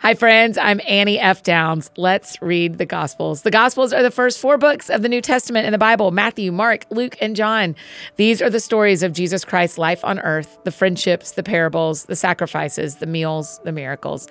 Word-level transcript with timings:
Hi, 0.00 0.14
friends. 0.14 0.56
I'm 0.56 0.80
Annie 0.86 1.18
F. 1.18 1.42
Downs. 1.42 1.90
Let's 1.96 2.40
read 2.40 2.78
the 2.78 2.86
Gospels. 2.86 3.42
The 3.42 3.50
Gospels 3.50 3.92
are 3.92 4.00
the 4.00 4.12
first 4.12 4.38
four 4.38 4.56
books 4.56 4.90
of 4.90 5.02
the 5.02 5.08
New 5.08 5.20
Testament 5.20 5.66
in 5.66 5.72
the 5.72 5.76
Bible 5.78 6.12
Matthew, 6.12 6.52
Mark, 6.52 6.86
Luke, 6.90 7.16
and 7.20 7.34
John. 7.34 7.74
These 8.14 8.40
are 8.40 8.48
the 8.48 8.60
stories 8.60 9.02
of 9.02 9.12
Jesus 9.12 9.44
Christ's 9.44 9.76
life 9.76 10.04
on 10.04 10.20
earth 10.20 10.60
the 10.62 10.70
friendships, 10.70 11.32
the 11.32 11.42
parables, 11.42 12.04
the 12.04 12.14
sacrifices, 12.14 12.96
the 12.96 13.06
meals, 13.06 13.60
the 13.64 13.72
miracles. 13.72 14.28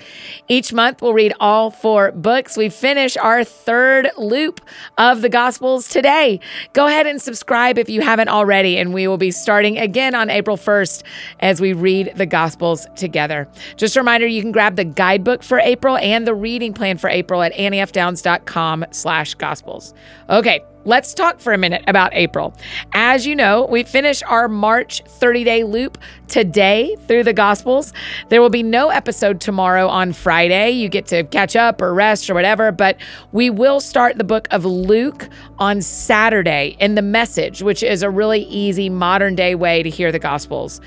Each 0.48 0.72
month, 0.72 1.02
we'll 1.02 1.14
read 1.14 1.34
all 1.42 1.70
four 1.70 2.14
books. 2.14 2.56
We 2.56 2.70
finish 2.70 3.18
our 3.18 3.44
third 3.44 4.10
loop 4.18 4.62
of 4.98 5.22
the 5.22 5.30
Gospels 5.30 5.90
today. 5.90 6.40
Go 6.72 6.88
ahead 6.88 7.08
and 7.08 7.22
subscribe 7.22 7.78
if 7.78 7.90
you 7.90 8.00
haven't 8.00 8.30
already, 8.30 8.78
and 8.78 8.94
we 8.94 9.06
will 9.06 9.18
be 9.18 9.32
starting 9.32 9.78
again 9.78 10.16
on 10.16 10.30
April 10.30 10.56
1st 10.56 11.04
as 11.42 11.60
we 11.60 11.74
read 11.74 12.14
the 12.16 12.26
Gospels 12.26 12.88
together. 12.96 13.50
Just 13.76 13.98
a 13.98 14.00
reminder 14.00 14.26
you 14.26 14.42
can 14.42 14.54
grab 14.54 14.78
the 14.78 14.86
guidebook 14.86 15.44
for 15.44 15.57
for 15.58 15.62
April 15.62 15.98
and 15.98 16.28
the 16.28 16.36
reading 16.36 16.72
plan 16.72 17.00
for 17.00 17.10
April 17.10 17.42
at 17.42 17.52
anniefdowns.com 17.54 18.86
slash 18.92 19.34
gospels. 19.34 19.92
Okay, 20.30 20.64
let's 20.88 21.14
talk 21.14 21.42
for 21.42 21.52
a 21.52 21.58
minute 21.58 21.84
about 21.86 22.14
April. 22.14 22.56
As 22.94 23.28
you 23.28 23.36
know, 23.36 23.66
we 23.66 23.84
finish 23.84 24.24
our 24.24 24.48
March 24.48 25.02
30 25.06 25.44
day 25.44 25.64
loop 25.66 25.98
today 26.30 26.96
through 27.08 27.26
the 27.26 27.34
Gospels. 27.34 27.92
There 28.30 28.42
will 28.42 28.50
be 28.50 28.64
no 28.64 28.88
episode 28.88 29.42
tomorrow 29.42 29.90
on 29.90 30.14
Friday. 30.14 30.72
You 30.72 30.88
get 30.88 31.06
to 31.08 31.26
catch 31.26 31.58
up 31.58 31.82
or 31.82 31.94
rest 31.94 32.30
or 32.30 32.34
whatever, 32.34 32.72
but 32.72 32.98
we 33.34 33.50
will 33.50 33.82
start 33.82 34.18
the 34.18 34.24
book 34.24 34.48
of 34.50 34.64
Luke 34.64 35.28
on 35.60 35.82
Saturday 35.82 36.78
in 36.80 36.96
the 36.96 37.02
message, 37.02 37.62
which 37.62 37.84
is 37.84 38.02
a 38.02 38.10
really 38.10 38.44
easy 38.44 38.88
modern 38.90 39.36
day 39.36 39.56
way 39.56 39.84
to 39.84 39.90
hear 39.90 40.14
the 40.14 40.20
Gospels. 40.20 40.80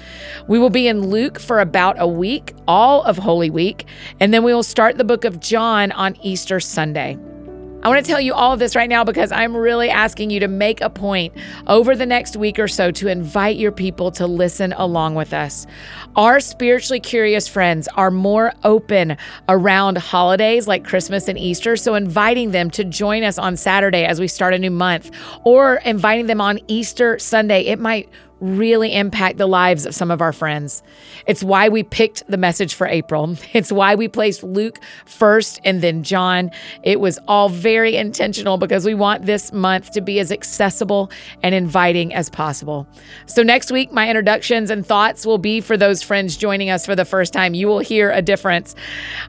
We 0.49 0.59
will 0.59 0.71
be 0.71 0.89
in 0.89 1.09
Luke 1.09 1.39
for 1.39 1.61
about 1.61 1.97
a 1.99 2.09
week, 2.09 2.55
all 2.67 3.03
of 3.03 3.19
Holy 3.19 3.51
Week, 3.51 3.85
and 4.19 4.33
then 4.33 4.45
we 4.45 4.55
will 4.55 4.63
start 4.63 4.97
the 4.97 5.05
book 5.05 5.27
of 5.27 5.41
John 5.41 5.93
on 5.93 6.17
Easter 6.23 6.59
Sunday. 6.59 7.19
I 7.83 7.89
want 7.89 8.05
to 8.05 8.11
tell 8.11 8.21
you 8.21 8.35
all 8.35 8.53
of 8.53 8.59
this 8.59 8.77
right 8.77 8.91
now 8.91 9.05
because 9.05 9.33
I'm 9.33 9.57
really 9.57 9.89
asking 9.89 10.29
you 10.29 10.41
to 10.41 10.49
make 10.49 10.83
a 10.83 10.91
point 10.91 11.33
over 11.67 11.97
the 11.97 12.05
next 12.05 12.37
week 12.37 12.59
or 12.59 12.69
so 12.69 12.91
to 12.91 13.09
invite 13.09 13.57
your 13.57 13.73
people 13.73 14.11
to 14.13 14.27
listen 14.27 14.75
along 14.75 15.15
with 15.15 15.33
us. 15.33 15.67
Our 16.15 16.41
spiritually 16.41 17.01
curious 17.01 17.49
friends 17.49 17.89
are 17.95 18.11
more 18.11 18.53
open 18.65 19.17
around 19.49 19.97
holidays 19.97 20.69
like 20.69 20.85
Christmas 20.85 21.27
and 21.27 21.39
Easter, 21.39 21.75
so 21.75 21.95
inviting 21.95 22.51
them 22.51 22.71
to 22.73 22.85
join 22.85 23.23
us 23.23 23.39
on 23.39 23.57
Saturday 23.57 24.05
as 24.05 24.21
we 24.21 24.29
start 24.29 24.53
a 24.53 24.59
new 24.59 24.71
month 24.71 25.11
or 25.45 25.77
inviting 25.77 26.27
them 26.27 26.43
on 26.43 26.59
Easter 26.69 27.19
Sunday, 27.19 27.63
it 27.63 27.79
might 27.79 28.11
really 28.41 28.95
impact 28.95 29.39
the 29.39 29.47
lives 29.47 29.87
of 29.87 29.95
some 29.95 30.11
of 30.11 30.21
our 30.21 30.33
friends. 30.33 30.83
It's 31.27 31.43
why 31.43 31.69
we 31.69 31.83
picked 31.83 32.27
the 32.29 32.37
message 32.37 32.75
for 32.75 32.87
April. 32.87 33.37
It's 33.53 33.73
why 33.73 33.95
we 33.95 34.09
placed 34.09 34.43
Luke 34.43 34.79
first 35.05 35.61
and 35.65 35.83
then 35.83 36.03
John. 36.03 36.51
It 36.83 36.99
was 37.01 37.19
all 37.29 37.49
very 37.49 37.97
intentional 37.97 38.57
because 38.57 38.87
we 38.87 38.95
want 38.95 39.27
this 39.27 39.53
month 39.53 39.91
to 39.93 40.01
be 40.01 40.19
as 40.19 40.33
accessible 40.33 41.11
and 41.43 41.55
inviting 41.55 42.15
as 42.15 42.31
possible. 42.31 42.87
So, 43.27 43.43
next 43.43 43.71
week, 43.71 43.93
my 43.93 44.09
introductions 44.09 44.71
and 44.71 44.87
thoughts 44.87 45.27
will 45.27 45.39
be 45.39 45.61
for 45.61 45.77
those 45.77 46.03
friends 46.03 46.37
joining 46.37 46.71
us 46.71 46.87
for 46.87 46.97
the 46.97 47.05
first 47.05 47.33
time. 47.33 47.55
You 47.55 47.67
will 47.67 47.81
hear 47.81 48.11
a 48.13 48.23
difference. 48.23 48.75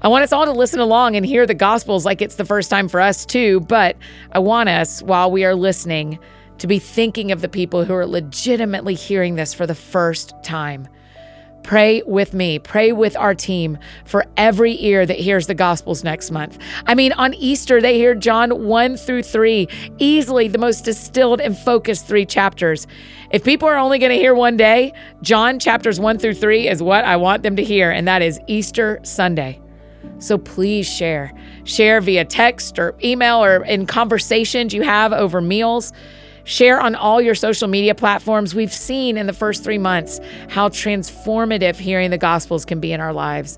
I 0.01 0.07
want 0.07 0.23
us 0.23 0.31
all 0.31 0.45
to 0.45 0.51
listen 0.51 0.79
along 0.79 1.15
and 1.15 1.25
hear 1.25 1.45
the 1.45 1.53
Gospels 1.53 2.05
like 2.05 2.21
it's 2.21 2.35
the 2.35 2.45
first 2.45 2.69
time 2.69 2.87
for 2.87 3.01
us, 3.01 3.25
too. 3.25 3.59
But 3.61 3.97
I 4.31 4.39
want 4.39 4.69
us, 4.69 5.01
while 5.01 5.31
we 5.31 5.43
are 5.43 5.55
listening, 5.55 6.19
to 6.61 6.67
be 6.67 6.77
thinking 6.77 7.31
of 7.31 7.41
the 7.41 7.49
people 7.49 7.83
who 7.83 7.93
are 7.95 8.05
legitimately 8.05 8.93
hearing 8.93 9.33
this 9.33 9.51
for 9.51 9.65
the 9.65 9.73
first 9.73 10.35
time. 10.43 10.87
Pray 11.63 12.03
with 12.05 12.35
me, 12.35 12.59
pray 12.59 12.91
with 12.91 13.17
our 13.17 13.33
team 13.33 13.79
for 14.05 14.25
every 14.37 14.79
ear 14.83 15.03
that 15.03 15.17
hears 15.17 15.47
the 15.47 15.55
Gospels 15.55 16.03
next 16.03 16.29
month. 16.29 16.59
I 16.85 16.93
mean, 16.93 17.13
on 17.13 17.33
Easter, 17.33 17.81
they 17.81 17.97
hear 17.97 18.13
John 18.13 18.65
1 18.65 18.97
through 18.97 19.23
3, 19.23 19.67
easily 19.97 20.47
the 20.47 20.59
most 20.59 20.85
distilled 20.85 21.41
and 21.41 21.57
focused 21.57 22.07
three 22.07 22.27
chapters. 22.27 22.85
If 23.31 23.43
people 23.43 23.67
are 23.67 23.77
only 23.77 23.97
going 23.97 24.11
to 24.11 24.17
hear 24.17 24.35
one 24.35 24.55
day, 24.55 24.93
John 25.23 25.57
chapters 25.57 25.99
1 25.99 26.19
through 26.19 26.35
3 26.35 26.67
is 26.67 26.83
what 26.83 27.05
I 27.05 27.15
want 27.15 27.41
them 27.41 27.55
to 27.55 27.63
hear, 27.63 27.89
and 27.89 28.07
that 28.07 28.21
is 28.21 28.39
Easter 28.45 28.99
Sunday. 29.01 29.59
So 30.19 30.37
please 30.37 30.87
share. 30.87 31.33
Share 31.63 32.01
via 32.01 32.23
text 32.23 32.77
or 32.77 32.95
email 33.03 33.43
or 33.43 33.65
in 33.65 33.87
conversations 33.87 34.75
you 34.75 34.83
have 34.83 35.11
over 35.11 35.41
meals. 35.41 35.91
Share 36.43 36.79
on 36.79 36.95
all 36.95 37.21
your 37.21 37.35
social 37.35 37.67
media 37.67 37.95
platforms. 37.95 38.55
We've 38.55 38.73
seen 38.73 39.17
in 39.17 39.27
the 39.27 39.33
first 39.33 39.63
three 39.63 39.77
months 39.77 40.19
how 40.49 40.69
transformative 40.69 41.75
hearing 41.75 42.11
the 42.11 42.17
Gospels 42.17 42.65
can 42.65 42.79
be 42.79 42.91
in 42.91 42.99
our 42.99 43.13
lives. 43.13 43.57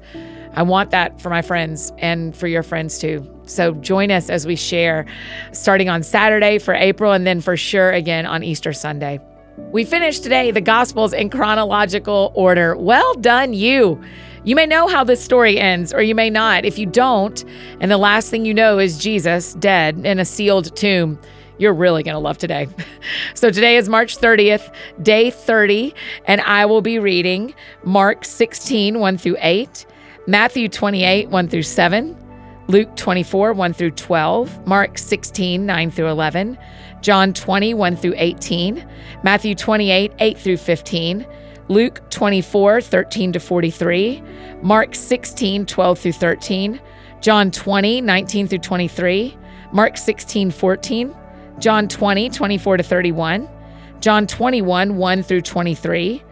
I 0.56 0.64
want 0.64 0.92
that 0.92 1.20
for 1.20 1.30
my 1.30 1.42
friends 1.42 1.92
and 1.98 2.36
for 2.36 2.48
your 2.48 2.62
friends 2.64 3.00
too. 3.00 3.28
So 3.46 3.74
join 3.76 4.12
us 4.12 4.30
as 4.30 4.46
we 4.46 4.56
share 4.56 5.06
starting 5.52 5.90
on 5.90 6.04
Saturday 6.04 6.60
for 6.60 6.74
April 6.74 7.12
and 7.12 7.26
then 7.26 7.42
for 7.42 7.58
sure 7.58 7.92
again 7.92 8.26
on 8.26 8.44
Easter 8.44 8.74
Sunday. 8.74 9.20
We 9.58 9.86
finished 9.86 10.24
today 10.24 10.52
the 10.52 10.62
Gospels 10.62 11.14
in 11.14 11.30
chronological 11.30 12.32
order. 12.36 12.76
Well 12.76 13.14
done, 13.16 13.54
you. 13.54 14.02
You 14.46 14.56
may 14.56 14.66
know 14.66 14.88
how 14.88 15.04
this 15.04 15.24
story 15.24 15.58
ends, 15.58 15.94
or 15.94 16.02
you 16.02 16.16
may 16.16 16.30
not. 16.30 16.66
If 16.66 16.78
you 16.78 16.86
don't, 16.86 17.44
and 17.80 17.90
the 17.90 17.98
last 17.98 18.30
thing 18.30 18.46
you 18.46 18.54
know 18.54 18.78
is 18.78 18.98
Jesus 18.98 19.54
dead 19.54 20.06
in 20.06 20.20
a 20.20 20.26
sealed 20.26 20.76
tomb, 20.76 21.20
you're 21.58 21.74
really 21.74 22.04
going 22.04 22.14
to 22.14 22.20
love 22.20 22.38
today. 22.38 22.68
so 23.34 23.50
today 23.50 23.78
is 23.78 23.90
March 23.90 24.18
30th, 24.18 24.74
day 25.02 25.32
30, 25.32 25.94
and 26.26 26.42
I 26.42 26.66
will 26.66 26.82
be 26.82 27.00
reading 27.00 27.54
Mark 27.84 28.26
16, 28.26 29.00
1 29.00 29.18
through 29.18 29.38
8, 29.40 29.86
Matthew 30.28 30.70
28, 30.70 31.30
1 31.30 31.48
through 31.48 31.64
7, 31.64 32.18
Luke 32.68 32.96
24, 32.96 33.54
1 33.54 33.74
through 33.74 33.92
12, 33.92 34.68
Mark 34.68 34.98
16, 34.98 35.66
9 35.66 35.92
through 35.92 36.08
11, 36.08 36.58
John 37.02 37.34
20, 37.34 37.74
1 37.74 37.96
through 37.98 38.14
18, 38.16 38.88
Matthew 39.24 39.56
28, 39.56 40.14
8 40.20 40.38
through 40.38 40.58
15, 40.58 41.26
Luke 41.68 42.10
24, 42.10 42.82
13 42.82 43.34
to 43.34 43.40
43, 43.40 44.24
Mark 44.62 44.96
16, 44.96 45.66
12 45.66 46.00
through 46.00 46.12
13, 46.14 46.82
John 47.22 47.52
20, 47.52 48.02
19 48.02 48.48
through 48.48 48.58
23, 48.60 49.38
Mark 49.72 49.98
16, 49.98 50.52
14, 50.52 51.16
John 51.60 51.88
20, 51.88 52.30
24 52.30 52.78
to 52.78 52.84
31, 52.84 53.50
John 54.00 54.28
21, 54.28 54.98
1 54.98 55.24
through 55.24 55.42
23, 55.42 56.24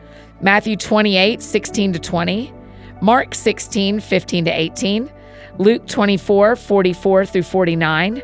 Matthew 0.42 0.76
28, 0.76 1.42
16 1.42 1.94
to 1.94 2.00
20, 2.00 2.54
Mark 3.02 3.34
16, 3.36 4.00
15 4.00 4.46
to 4.46 4.52
18, 4.52 5.12
Luke 5.58 5.88
24, 5.88 6.56
44 6.56 7.26
through 7.26 7.44
49, 7.44 8.22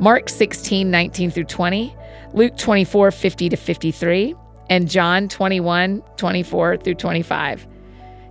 Mark 0.00 0.28
16, 0.28 0.90
19 0.90 1.30
through 1.30 1.44
20, 1.44 1.96
Luke 2.32 2.56
24, 2.56 3.10
50 3.10 3.48
to 3.48 3.56
53, 3.56 4.34
and 4.68 4.88
John 4.88 5.28
21, 5.28 6.02
24 6.16 6.76
through 6.78 6.94
25. 6.94 7.66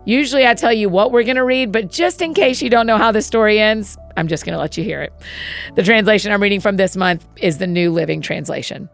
Usually 0.06 0.48
I 0.48 0.54
tell 0.54 0.74
you 0.74 0.90
what 0.90 1.12
we're 1.12 1.24
going 1.24 1.36
to 1.36 1.44
read, 1.44 1.72
but 1.72 1.92
just 1.92 2.22
in 2.22 2.34
case 2.34 2.62
you 2.62 2.70
don't 2.70 2.88
know 2.88 2.98
how 2.98 3.12
the 3.12 3.22
story 3.22 3.60
ends, 3.60 3.98
I'm 4.18 4.28
just 4.28 4.46
going 4.46 4.54
to 4.54 4.60
let 4.60 4.78
you 4.78 4.84
hear 4.84 5.02
it. 5.02 5.14
The 5.76 5.84
translation 5.84 6.32
I'm 6.32 6.42
reading 6.42 6.62
from 6.62 6.78
this 6.78 6.98
month 6.98 7.26
is 7.38 7.58
the 7.58 7.68
New 7.68 7.92
Living 7.92 8.22
Translation. 8.22 8.90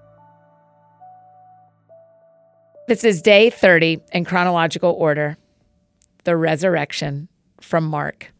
This 2.88 3.04
is 3.04 3.22
day 3.22 3.50
30 3.50 4.02
in 4.14 4.26
chronological 4.26 4.92
order 4.92 5.38
the 6.26 6.36
resurrection 6.36 7.30
from 7.62 7.86
Mark. 7.86 8.32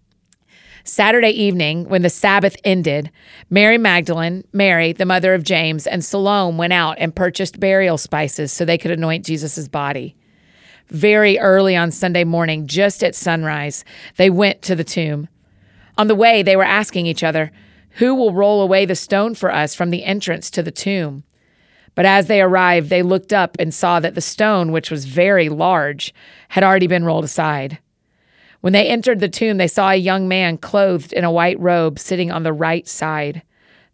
Saturday 0.84 1.30
evening, 1.30 1.88
when 1.90 2.04
the 2.04 2.10
Sabbath 2.10 2.56
ended, 2.64 3.10
Mary 3.50 3.78
Magdalene, 3.78 4.44
Mary, 4.54 4.94
the 4.94 5.06
mother 5.06 5.34
of 5.34 5.44
James, 5.44 5.88
and 5.88 6.06
Salome 6.06 6.58
went 6.58 6.74
out 6.74 6.98
and 7.00 7.16
purchased 7.16 7.60
burial 7.60 7.98
spices 7.98 8.52
so 8.52 8.66
they 8.66 8.78
could 8.78 8.92
anoint 8.92 9.26
Jesus' 9.26 9.68
body. 9.68 10.16
Very 10.90 11.40
early 11.40 11.76
on 11.76 11.92
Sunday 11.92 12.24
morning, 12.24 12.68
just 12.68 13.04
at 13.04 13.16
sunrise, 13.16 13.84
they 14.18 14.30
went 14.30 14.62
to 14.64 14.76
the 14.76 14.84
tomb. 14.84 15.28
On 15.98 16.08
the 16.08 16.16
way, 16.16 16.44
they 16.44 16.56
were 16.56 16.64
asking 16.64 17.06
each 17.06 17.24
other, 17.24 17.52
Who 17.94 18.14
will 18.14 18.34
roll 18.34 18.62
away 18.62 18.86
the 18.86 18.96
stone 18.96 19.34
for 19.34 19.52
us 19.52 19.74
from 19.74 19.90
the 19.90 20.04
entrance 20.04 20.52
to 20.52 20.62
the 20.62 20.72
tomb? 20.72 21.24
But 21.96 22.06
as 22.06 22.28
they 22.28 22.42
arrived, 22.42 22.90
they 22.90 23.02
looked 23.02 23.34
up 23.34 23.56
and 23.58 23.74
saw 23.74 24.00
that 24.02 24.16
the 24.16 24.22
stone, 24.22 24.72
which 24.72 24.92
was 24.92 25.06
very 25.06 25.50
large, 25.50 26.14
had 26.50 26.64
already 26.64 26.88
been 26.88 27.06
rolled 27.06 27.24
aside. 27.24 27.80
When 28.62 28.74
they 28.74 28.88
entered 28.88 29.20
the 29.22 29.30
tomb, 29.30 29.58
they 29.58 29.68
saw 29.68 29.92
a 29.92 29.96
young 29.96 30.28
man 30.28 30.58
clothed 30.58 31.14
in 31.14 31.24
a 31.24 31.32
white 31.32 31.60
robe 31.60 31.98
sitting 31.98 32.32
on 32.32 32.44
the 32.44 32.54
right 32.54 32.88
side. 32.88 33.44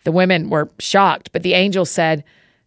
The 0.03 0.11
women 0.11 0.49
were 0.49 0.71
shocked, 0.79 1.31
but 1.31 1.43
the 1.43 1.53
angel 1.53 1.85
said, 1.85 2.23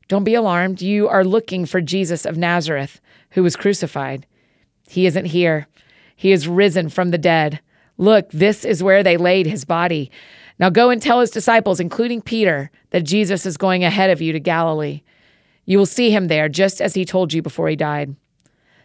Don't 0.06 0.24
be 0.24 0.34
alarmed. 0.34 0.80
You 0.80 1.08
are 1.08 1.24
looking 1.24 1.66
for 1.66 1.80
Jesus 1.80 2.24
of 2.24 2.36
Nazareth, 2.36 3.00
who 3.34 3.42
was 3.42 3.56
crucified. 3.56 4.26
He 4.88 5.06
isn't 5.06 5.26
here. 5.26 5.66
He 6.16 6.32
is 6.32 6.48
risen 6.48 6.88
from 6.88 7.10
the 7.10 7.18
dead. 7.18 7.60
Look, 7.98 8.30
this 8.30 8.64
is 8.64 8.82
where 8.82 9.02
they 9.02 9.16
laid 9.16 9.46
his 9.46 9.64
body. 9.64 10.10
Now 10.58 10.70
go 10.70 10.90
and 10.90 11.02
tell 11.02 11.20
his 11.20 11.30
disciples, 11.30 11.80
including 11.80 12.22
Peter, 12.22 12.70
that 12.90 13.04
Jesus 13.04 13.44
is 13.44 13.56
going 13.56 13.84
ahead 13.84 14.10
of 14.10 14.20
you 14.20 14.32
to 14.32 14.40
Galilee. 14.40 15.02
You 15.64 15.78
will 15.78 15.86
see 15.86 16.10
him 16.10 16.28
there, 16.28 16.48
just 16.48 16.80
as 16.80 16.94
he 16.94 17.04
told 17.04 17.32
you 17.32 17.42
before 17.42 17.68
he 17.68 17.76
died. 17.76 18.14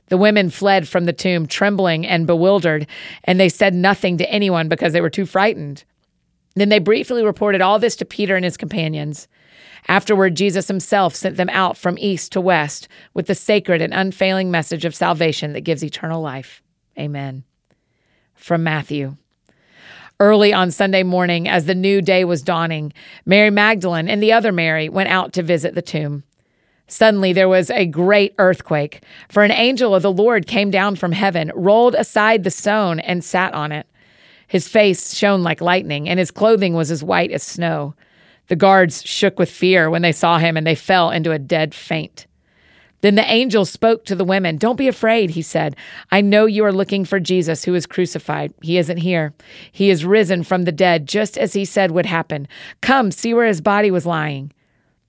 The 0.08 0.18
women 0.18 0.50
fled 0.50 0.88
from 0.88 1.06
the 1.06 1.14
tomb, 1.14 1.46
trembling 1.46 2.06
and 2.06 2.26
bewildered, 2.26 2.88
and 3.24 3.40
they 3.40 3.50
said 3.50 3.76
nothing 3.76 4.18
to 4.18 4.32
anyone 4.32 4.68
because 4.68 4.94
they 4.94 5.02
were 5.02 5.10
too 5.10 5.28
frightened. 5.28 5.84
Then 6.56 6.70
they 6.70 6.80
briefly 6.80 7.24
reported 7.24 7.62
all 7.62 7.80
this 7.80 7.96
to 7.98 8.06
Peter 8.06 8.36
and 8.36 8.44
his 8.44 8.58
companions. 8.58 9.28
Afterward, 9.88 10.36
Jesus 10.36 10.68
himself 10.68 11.16
sent 11.16 11.38
them 11.38 11.50
out 11.50 11.78
from 11.78 11.98
east 12.00 12.32
to 12.34 12.42
west 12.42 12.88
with 13.14 13.28
the 13.28 13.36
sacred 13.36 13.82
and 13.82 13.94
unfailing 13.94 14.52
message 14.52 14.86
of 14.86 14.96
salvation 14.96 15.54
that 15.54 15.62
gives 15.62 15.84
eternal 15.84 16.22
life. 16.22 16.62
Amen. 16.98 17.44
From 18.34 18.64
Matthew. 18.64 19.16
Early 20.20 20.52
on 20.52 20.70
Sunday 20.72 21.04
morning, 21.04 21.48
as 21.48 21.66
the 21.66 21.76
new 21.76 22.02
day 22.02 22.26
was 22.26 22.42
dawning, 22.42 22.92
Mary 23.26 23.50
Magdalene 23.50 24.10
and 24.10 24.22
the 24.22 24.34
other 24.34 24.52
Mary 24.52 24.90
went 24.90 25.08
out 25.08 25.32
to 25.34 25.44
visit 25.44 25.76
the 25.76 25.82
tomb. 25.82 26.24
Suddenly 26.88 27.32
there 27.32 27.48
was 27.48 27.70
a 27.70 27.86
great 27.86 28.36
earthquake, 28.38 29.04
for 29.30 29.44
an 29.44 29.52
angel 29.52 29.96
of 29.96 30.02
the 30.02 30.12
Lord 30.12 30.46
came 30.46 30.72
down 30.72 30.98
from 30.98 31.14
heaven, 31.14 31.52
rolled 31.56 31.96
aside 31.96 32.44
the 32.44 32.52
stone, 32.52 33.00
and 33.00 33.24
sat 33.24 33.54
on 33.54 33.72
it. 33.72 33.88
His 34.50 34.68
face 34.68 35.14
shone 35.14 35.44
like 35.44 35.62
lightning, 35.62 36.10
and 36.10 36.20
his 36.20 36.32
clothing 36.32 36.74
was 36.74 36.90
as 36.90 37.04
white 37.04 37.32
as 37.32 37.44
snow. 37.44 37.94
The 38.48 38.56
guards 38.56 39.06
shook 39.06 39.38
with 39.38 39.50
fear 39.50 39.92
when 39.92 40.02
they 40.02 40.12
saw 40.12 40.40
him, 40.40 40.58
and 40.58 40.66
they 40.66 40.74
fell 40.74 41.12
into 41.12 41.32
a 41.32 41.38
dead 41.40 41.76
faint. 41.76 42.26
Then 43.02 43.14
the 43.14 43.32
angel 43.32 43.64
spoke 43.64 44.06
to 44.06 44.16
the 44.16 44.26
women. 44.26 44.58
Don't 44.58 44.76
be 44.76 44.88
afraid, 44.88 45.30
he 45.30 45.44
said. 45.44 45.76
I 46.12 46.22
know 46.22 46.48
you 46.48 46.66
are 46.66 46.74
looking 46.74 47.06
for 47.06 47.20
Jesus 47.20 47.64
who 47.64 47.74
was 47.74 47.86
crucified. 47.86 48.52
He 48.64 48.80
isn't 48.80 48.98
here. 48.98 49.34
He 49.72 49.92
is 49.92 50.04
risen 50.04 50.44
from 50.44 50.64
the 50.64 50.72
dead, 50.72 51.08
just 51.08 51.38
as 51.38 51.54
he 51.54 51.64
said 51.64 51.92
would 51.92 52.08
happen. 52.08 52.48
Come, 52.82 53.12
see 53.12 53.36
where 53.36 53.48
his 53.48 53.62
body 53.62 53.92
was 53.92 54.08
lying. 54.08 54.52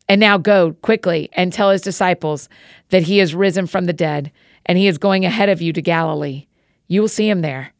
And 0.07 0.21
now 0.21 0.37
go 0.37 0.75
quickly 0.83 1.31
and 1.33 1.51
tell 1.51 1.71
his 1.71 1.81
disciples 1.81 2.51
that 2.91 3.05
he 3.05 3.21
is 3.21 3.35
risen 3.35 3.67
from 3.67 3.87
the 3.87 3.95
dead, 3.95 4.31
and 4.67 4.77
he 4.77 4.87
is 4.87 4.99
going 4.99 5.25
ahead 5.25 5.49
of 5.49 5.63
you 5.63 5.73
to 5.73 5.81
Galilee. 5.81 6.47
You 6.89 7.01
will 7.01 7.09
see 7.09 7.29
him 7.29 7.41
there. 7.41 7.73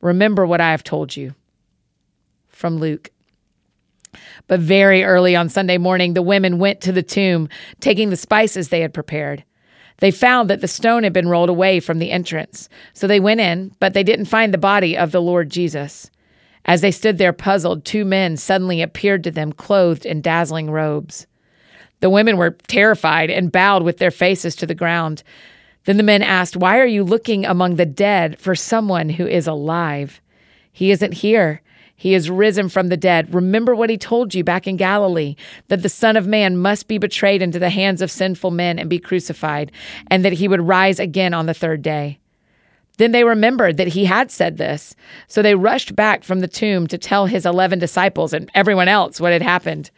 Remember 0.00 0.46
what 0.46 0.60
I 0.60 0.70
have 0.70 0.84
told 0.84 1.16
you. 1.16 1.34
From 2.48 2.78
Luke. 2.78 3.10
But 4.46 4.60
very 4.60 5.04
early 5.04 5.36
on 5.36 5.48
Sunday 5.48 5.78
morning, 5.78 6.14
the 6.14 6.22
women 6.22 6.58
went 6.58 6.80
to 6.82 6.92
the 6.92 7.02
tomb, 7.02 7.48
taking 7.80 8.10
the 8.10 8.16
spices 8.16 8.68
they 8.68 8.80
had 8.80 8.94
prepared. 8.94 9.44
They 9.98 10.10
found 10.10 10.50
that 10.50 10.60
the 10.60 10.68
stone 10.68 11.04
had 11.04 11.12
been 11.12 11.28
rolled 11.28 11.48
away 11.48 11.80
from 11.80 11.98
the 11.98 12.10
entrance. 12.10 12.68
So 12.92 13.06
they 13.06 13.20
went 13.20 13.40
in, 13.40 13.74
but 13.80 13.94
they 13.94 14.02
didn't 14.02 14.26
find 14.26 14.52
the 14.52 14.58
body 14.58 14.96
of 14.96 15.10
the 15.10 15.22
Lord 15.22 15.50
Jesus. 15.50 16.10
As 16.66 16.80
they 16.80 16.90
stood 16.90 17.18
there 17.18 17.32
puzzled, 17.32 17.84
two 17.84 18.04
men 18.04 18.36
suddenly 18.36 18.82
appeared 18.82 19.24
to 19.24 19.30
them, 19.30 19.52
clothed 19.52 20.04
in 20.04 20.20
dazzling 20.20 20.70
robes. 20.70 21.26
The 22.00 22.10
women 22.10 22.36
were 22.36 22.50
terrified 22.66 23.30
and 23.30 23.52
bowed 23.52 23.82
with 23.82 23.98
their 23.98 24.10
faces 24.10 24.54
to 24.56 24.66
the 24.66 24.74
ground. 24.74 25.22
Then 25.86 25.96
the 25.96 26.02
men 26.02 26.22
asked, 26.22 26.56
Why 26.56 26.78
are 26.78 26.86
you 26.86 27.02
looking 27.02 27.46
among 27.46 27.76
the 27.76 27.86
dead 27.86 28.38
for 28.38 28.54
someone 28.54 29.08
who 29.08 29.26
is 29.26 29.46
alive? 29.46 30.20
He 30.70 30.90
isn't 30.90 31.14
here. 31.14 31.62
He 31.94 32.12
is 32.12 32.28
risen 32.28 32.68
from 32.68 32.88
the 32.88 32.96
dead. 32.96 33.32
Remember 33.32 33.74
what 33.74 33.88
he 33.88 33.96
told 33.96 34.34
you 34.34 34.44
back 34.44 34.66
in 34.66 34.76
Galilee 34.76 35.34
that 35.68 35.82
the 35.82 35.88
Son 35.88 36.16
of 36.16 36.26
Man 36.26 36.58
must 36.58 36.88
be 36.88 36.98
betrayed 36.98 37.40
into 37.40 37.58
the 37.58 37.70
hands 37.70 38.02
of 38.02 38.10
sinful 38.10 38.50
men 38.50 38.78
and 38.78 38.90
be 38.90 38.98
crucified, 38.98 39.72
and 40.08 40.22
that 40.22 40.34
he 40.34 40.48
would 40.48 40.60
rise 40.60 41.00
again 41.00 41.32
on 41.32 41.46
the 41.46 41.54
third 41.54 41.80
day. 41.80 42.18
Then 42.98 43.12
they 43.12 43.24
remembered 43.24 43.76
that 43.76 43.88
he 43.88 44.06
had 44.06 44.30
said 44.30 44.58
this. 44.58 44.94
So 45.28 45.40
they 45.40 45.54
rushed 45.54 45.94
back 45.94 46.24
from 46.24 46.40
the 46.40 46.48
tomb 46.48 46.86
to 46.88 46.98
tell 46.98 47.26
his 47.26 47.46
11 47.46 47.78
disciples 47.78 48.32
and 48.32 48.50
everyone 48.54 48.88
else 48.88 49.20
what 49.20 49.32
had 49.32 49.42
happened. 49.42 49.90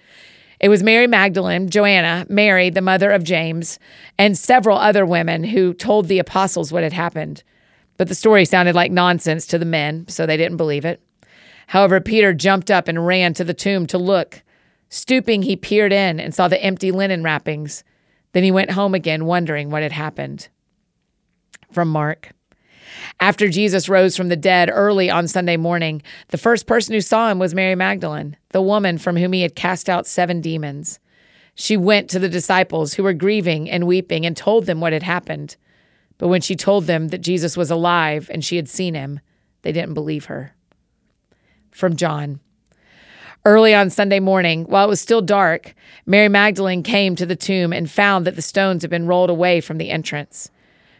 It 0.60 0.68
was 0.68 0.82
Mary 0.82 1.06
Magdalene, 1.06 1.70
Joanna, 1.70 2.26
Mary, 2.28 2.68
the 2.70 2.80
mother 2.80 3.10
of 3.10 3.22
James, 3.22 3.78
and 4.18 4.36
several 4.36 4.76
other 4.76 5.06
women 5.06 5.44
who 5.44 5.72
told 5.72 6.08
the 6.08 6.18
apostles 6.18 6.72
what 6.72 6.82
had 6.82 6.92
happened. 6.92 7.44
But 7.96 8.08
the 8.08 8.14
story 8.14 8.44
sounded 8.44 8.74
like 8.74 8.90
nonsense 8.90 9.46
to 9.48 9.58
the 9.58 9.64
men, 9.64 10.06
so 10.08 10.26
they 10.26 10.36
didn't 10.36 10.56
believe 10.56 10.84
it. 10.84 11.00
However, 11.68 12.00
Peter 12.00 12.32
jumped 12.32 12.70
up 12.70 12.88
and 12.88 13.06
ran 13.06 13.34
to 13.34 13.44
the 13.44 13.54
tomb 13.54 13.86
to 13.88 13.98
look. 13.98 14.42
Stooping, 14.88 15.42
he 15.42 15.54
peered 15.54 15.92
in 15.92 16.18
and 16.18 16.34
saw 16.34 16.48
the 16.48 16.62
empty 16.62 16.90
linen 16.90 17.22
wrappings. 17.22 17.84
Then 18.32 18.42
he 18.42 18.50
went 18.50 18.70
home 18.70 18.94
again, 18.94 19.26
wondering 19.26 19.70
what 19.70 19.82
had 19.82 19.92
happened. 19.92 20.48
From 21.70 21.88
Mark. 21.88 22.30
After 23.20 23.48
Jesus 23.48 23.88
rose 23.88 24.16
from 24.16 24.28
the 24.28 24.36
dead 24.36 24.70
early 24.72 25.10
on 25.10 25.28
Sunday 25.28 25.56
morning, 25.56 26.02
the 26.28 26.38
first 26.38 26.66
person 26.66 26.94
who 26.94 27.00
saw 27.00 27.30
him 27.30 27.38
was 27.38 27.54
Mary 27.54 27.74
Magdalene, 27.74 28.36
the 28.50 28.62
woman 28.62 28.98
from 28.98 29.16
whom 29.16 29.32
he 29.32 29.42
had 29.42 29.54
cast 29.54 29.88
out 29.88 30.06
seven 30.06 30.40
demons. 30.40 31.00
She 31.54 31.76
went 31.76 32.08
to 32.10 32.18
the 32.18 32.28
disciples 32.28 32.94
who 32.94 33.02
were 33.02 33.12
grieving 33.12 33.68
and 33.68 33.86
weeping 33.86 34.24
and 34.24 34.36
told 34.36 34.66
them 34.66 34.80
what 34.80 34.92
had 34.92 35.02
happened. 35.02 35.56
But 36.16 36.28
when 36.28 36.40
she 36.40 36.54
told 36.54 36.84
them 36.84 37.08
that 37.08 37.20
Jesus 37.20 37.56
was 37.56 37.70
alive 37.70 38.30
and 38.32 38.44
she 38.44 38.56
had 38.56 38.68
seen 38.68 38.94
him, 38.94 39.20
they 39.62 39.72
didn't 39.72 39.94
believe 39.94 40.26
her. 40.26 40.54
From 41.70 41.96
John. 41.96 42.40
Early 43.44 43.74
on 43.74 43.88
Sunday 43.90 44.20
morning, 44.20 44.64
while 44.64 44.84
it 44.84 44.88
was 44.88 45.00
still 45.00 45.22
dark, 45.22 45.74
Mary 46.06 46.28
Magdalene 46.28 46.82
came 46.82 47.16
to 47.16 47.26
the 47.26 47.36
tomb 47.36 47.72
and 47.72 47.90
found 47.90 48.26
that 48.26 48.36
the 48.36 48.42
stones 48.42 48.82
had 48.82 48.90
been 48.90 49.06
rolled 49.06 49.30
away 49.30 49.60
from 49.60 49.78
the 49.78 49.90
entrance. 49.90 50.50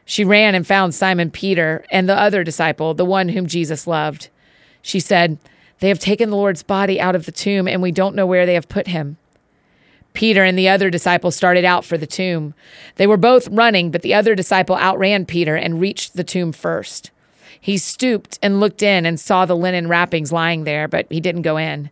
She 0.09 0.25
ran 0.25 0.55
and 0.55 0.67
found 0.67 0.95
Simon 0.95 1.31
Peter 1.31 1.85
and 1.91 2.09
the 2.09 2.19
other 2.19 2.43
disciple, 2.43 2.95
the 2.95 3.05
one 3.05 3.29
whom 3.29 3.47
Jesus 3.47 3.87
loved. 3.87 4.31
She 4.81 5.01
said, 5.01 5.37
They 5.81 5.89
have 5.89 5.99
taken 5.99 6.31
the 6.31 6.37
Lord's 6.37 6.63
body 6.63 6.99
out 6.99 7.15
of 7.15 7.27
the 7.27 7.31
tomb, 7.31 7.69
and 7.69 7.83
we 7.83 7.93
don't 7.93 8.15
know 8.15 8.25
where 8.25 8.47
they 8.47 8.55
have 8.55 8.71
put 8.71 8.87
him. 8.87 9.19
Peter 10.15 10.45
and 10.45 10.59
the 10.59 10.67
other 10.67 10.89
disciple 10.89 11.31
started 11.31 11.63
out 11.67 11.85
for 11.85 11.99
the 11.99 12.07
tomb. 12.07 12.55
They 12.97 13.07
were 13.07 13.19
both 13.19 13.49
running, 13.49 13.91
but 13.91 14.01
the 14.01 14.15
other 14.15 14.35
disciple 14.35 14.77
outran 14.77 15.27
Peter 15.27 15.57
and 15.57 15.79
reached 15.79 16.17
the 16.17 16.25
tomb 16.25 16.53
first. 16.53 17.11
He 17.61 17.77
stooped 17.77 18.39
and 18.43 18.61
looked 18.61 18.83
in 18.83 19.05
and 19.05 19.21
saw 19.21 19.45
the 19.45 19.55
linen 19.55 19.89
wrappings 19.89 20.33
lying 20.33 20.65
there, 20.65 20.89
but 20.89 21.05
he 21.11 21.21
didn't 21.21 21.43
go 21.43 21.59
in. 21.59 21.91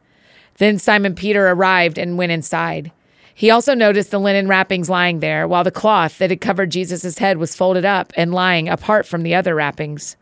Then 0.56 0.78
Simon 0.78 1.14
Peter 1.14 1.48
arrived 1.48 1.98
and 1.98 2.16
went 2.16 2.32
inside. 2.32 2.92
He 3.38 3.50
also 3.50 3.74
noticed 3.74 4.10
the 4.10 4.18
linen 4.18 4.48
wrappings 4.48 4.88
lying 4.88 5.20
there, 5.20 5.46
while 5.46 5.62
the 5.62 5.70
cloth 5.70 6.16
that 6.16 6.30
had 6.30 6.40
covered 6.40 6.70
Jesus' 6.70 7.18
head 7.18 7.36
was 7.36 7.54
folded 7.54 7.84
up 7.84 8.10
and 8.16 8.32
lying 8.32 8.66
apart 8.66 9.04
from 9.04 9.22
the 9.22 9.34
other 9.34 9.54
wrappings. 9.54 10.16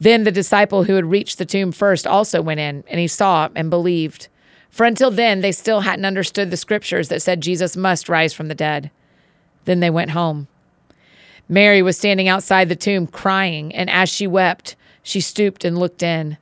Then 0.00 0.24
the 0.24 0.32
disciple 0.32 0.84
who 0.84 0.94
had 0.94 1.04
reached 1.04 1.36
the 1.36 1.44
tomb 1.44 1.70
first 1.70 2.06
also 2.06 2.40
went 2.40 2.60
in, 2.60 2.82
and 2.88 2.98
he 2.98 3.08
saw 3.08 3.50
and 3.54 3.68
believed. 3.68 4.28
For 4.70 4.86
until 4.86 5.10
then, 5.10 5.42
they 5.42 5.52
still 5.52 5.80
hadn't 5.80 6.06
understood 6.06 6.50
the 6.50 6.56
scriptures 6.56 7.10
that 7.10 7.20
said 7.20 7.42
Jesus 7.42 7.76
must 7.76 8.08
rise 8.08 8.32
from 8.32 8.48
the 8.48 8.54
dead. 8.54 8.90
Then 9.66 9.80
they 9.80 9.90
went 9.90 10.12
home. 10.12 10.48
Mary 11.46 11.82
was 11.82 11.98
standing 11.98 12.26
outside 12.26 12.70
the 12.70 12.74
tomb 12.74 13.06
crying, 13.06 13.70
and 13.74 13.90
as 13.90 14.08
she 14.08 14.26
wept, 14.26 14.76
she 15.02 15.20
stooped 15.20 15.62
and 15.62 15.76
looked 15.76 16.02
in. 16.02 16.38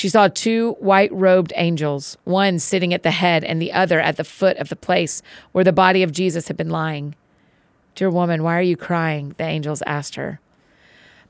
She 0.00 0.08
saw 0.08 0.28
two 0.28 0.76
white 0.80 1.12
robed 1.12 1.52
angels, 1.56 2.16
one 2.24 2.58
sitting 2.58 2.94
at 2.94 3.02
the 3.02 3.10
head 3.10 3.44
and 3.44 3.60
the 3.60 3.74
other 3.74 4.00
at 4.00 4.16
the 4.16 4.24
foot 4.24 4.56
of 4.56 4.70
the 4.70 4.74
place 4.74 5.20
where 5.52 5.62
the 5.62 5.74
body 5.74 6.02
of 6.02 6.10
Jesus 6.10 6.48
had 6.48 6.56
been 6.56 6.70
lying. 6.70 7.16
Dear 7.96 8.08
woman, 8.08 8.42
why 8.42 8.56
are 8.56 8.62
you 8.62 8.78
crying? 8.78 9.34
The 9.36 9.44
angels 9.44 9.82
asked 9.84 10.14
her. 10.14 10.40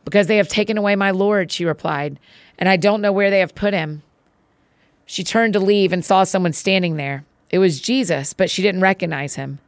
Because 0.05 0.29
they 0.29 0.37
have 0.37 0.47
taken 0.47 0.79
away 0.79 0.95
my 0.95 1.11
Lord, 1.11 1.51
she 1.51 1.65
replied, 1.65 2.21
and 2.61 2.69
I 2.69 2.77
don't 2.77 3.01
know 3.01 3.11
where 3.11 3.29
they 3.29 3.41
have 3.41 3.57
put 3.57 3.75
him. 3.75 4.05
She 5.05 5.25
turned 5.25 5.55
to 5.55 5.59
leave 5.59 5.93
and 5.93 6.05
saw 6.05 6.23
someone 6.23 6.53
standing 6.53 6.95
there. 6.95 7.25
It 7.51 7.59
was 7.59 7.81
Jesus, 7.81 8.33
but 8.33 8.51
she 8.51 8.63
didn't 8.63 8.83
recognize 8.83 9.35
him. 9.35 9.59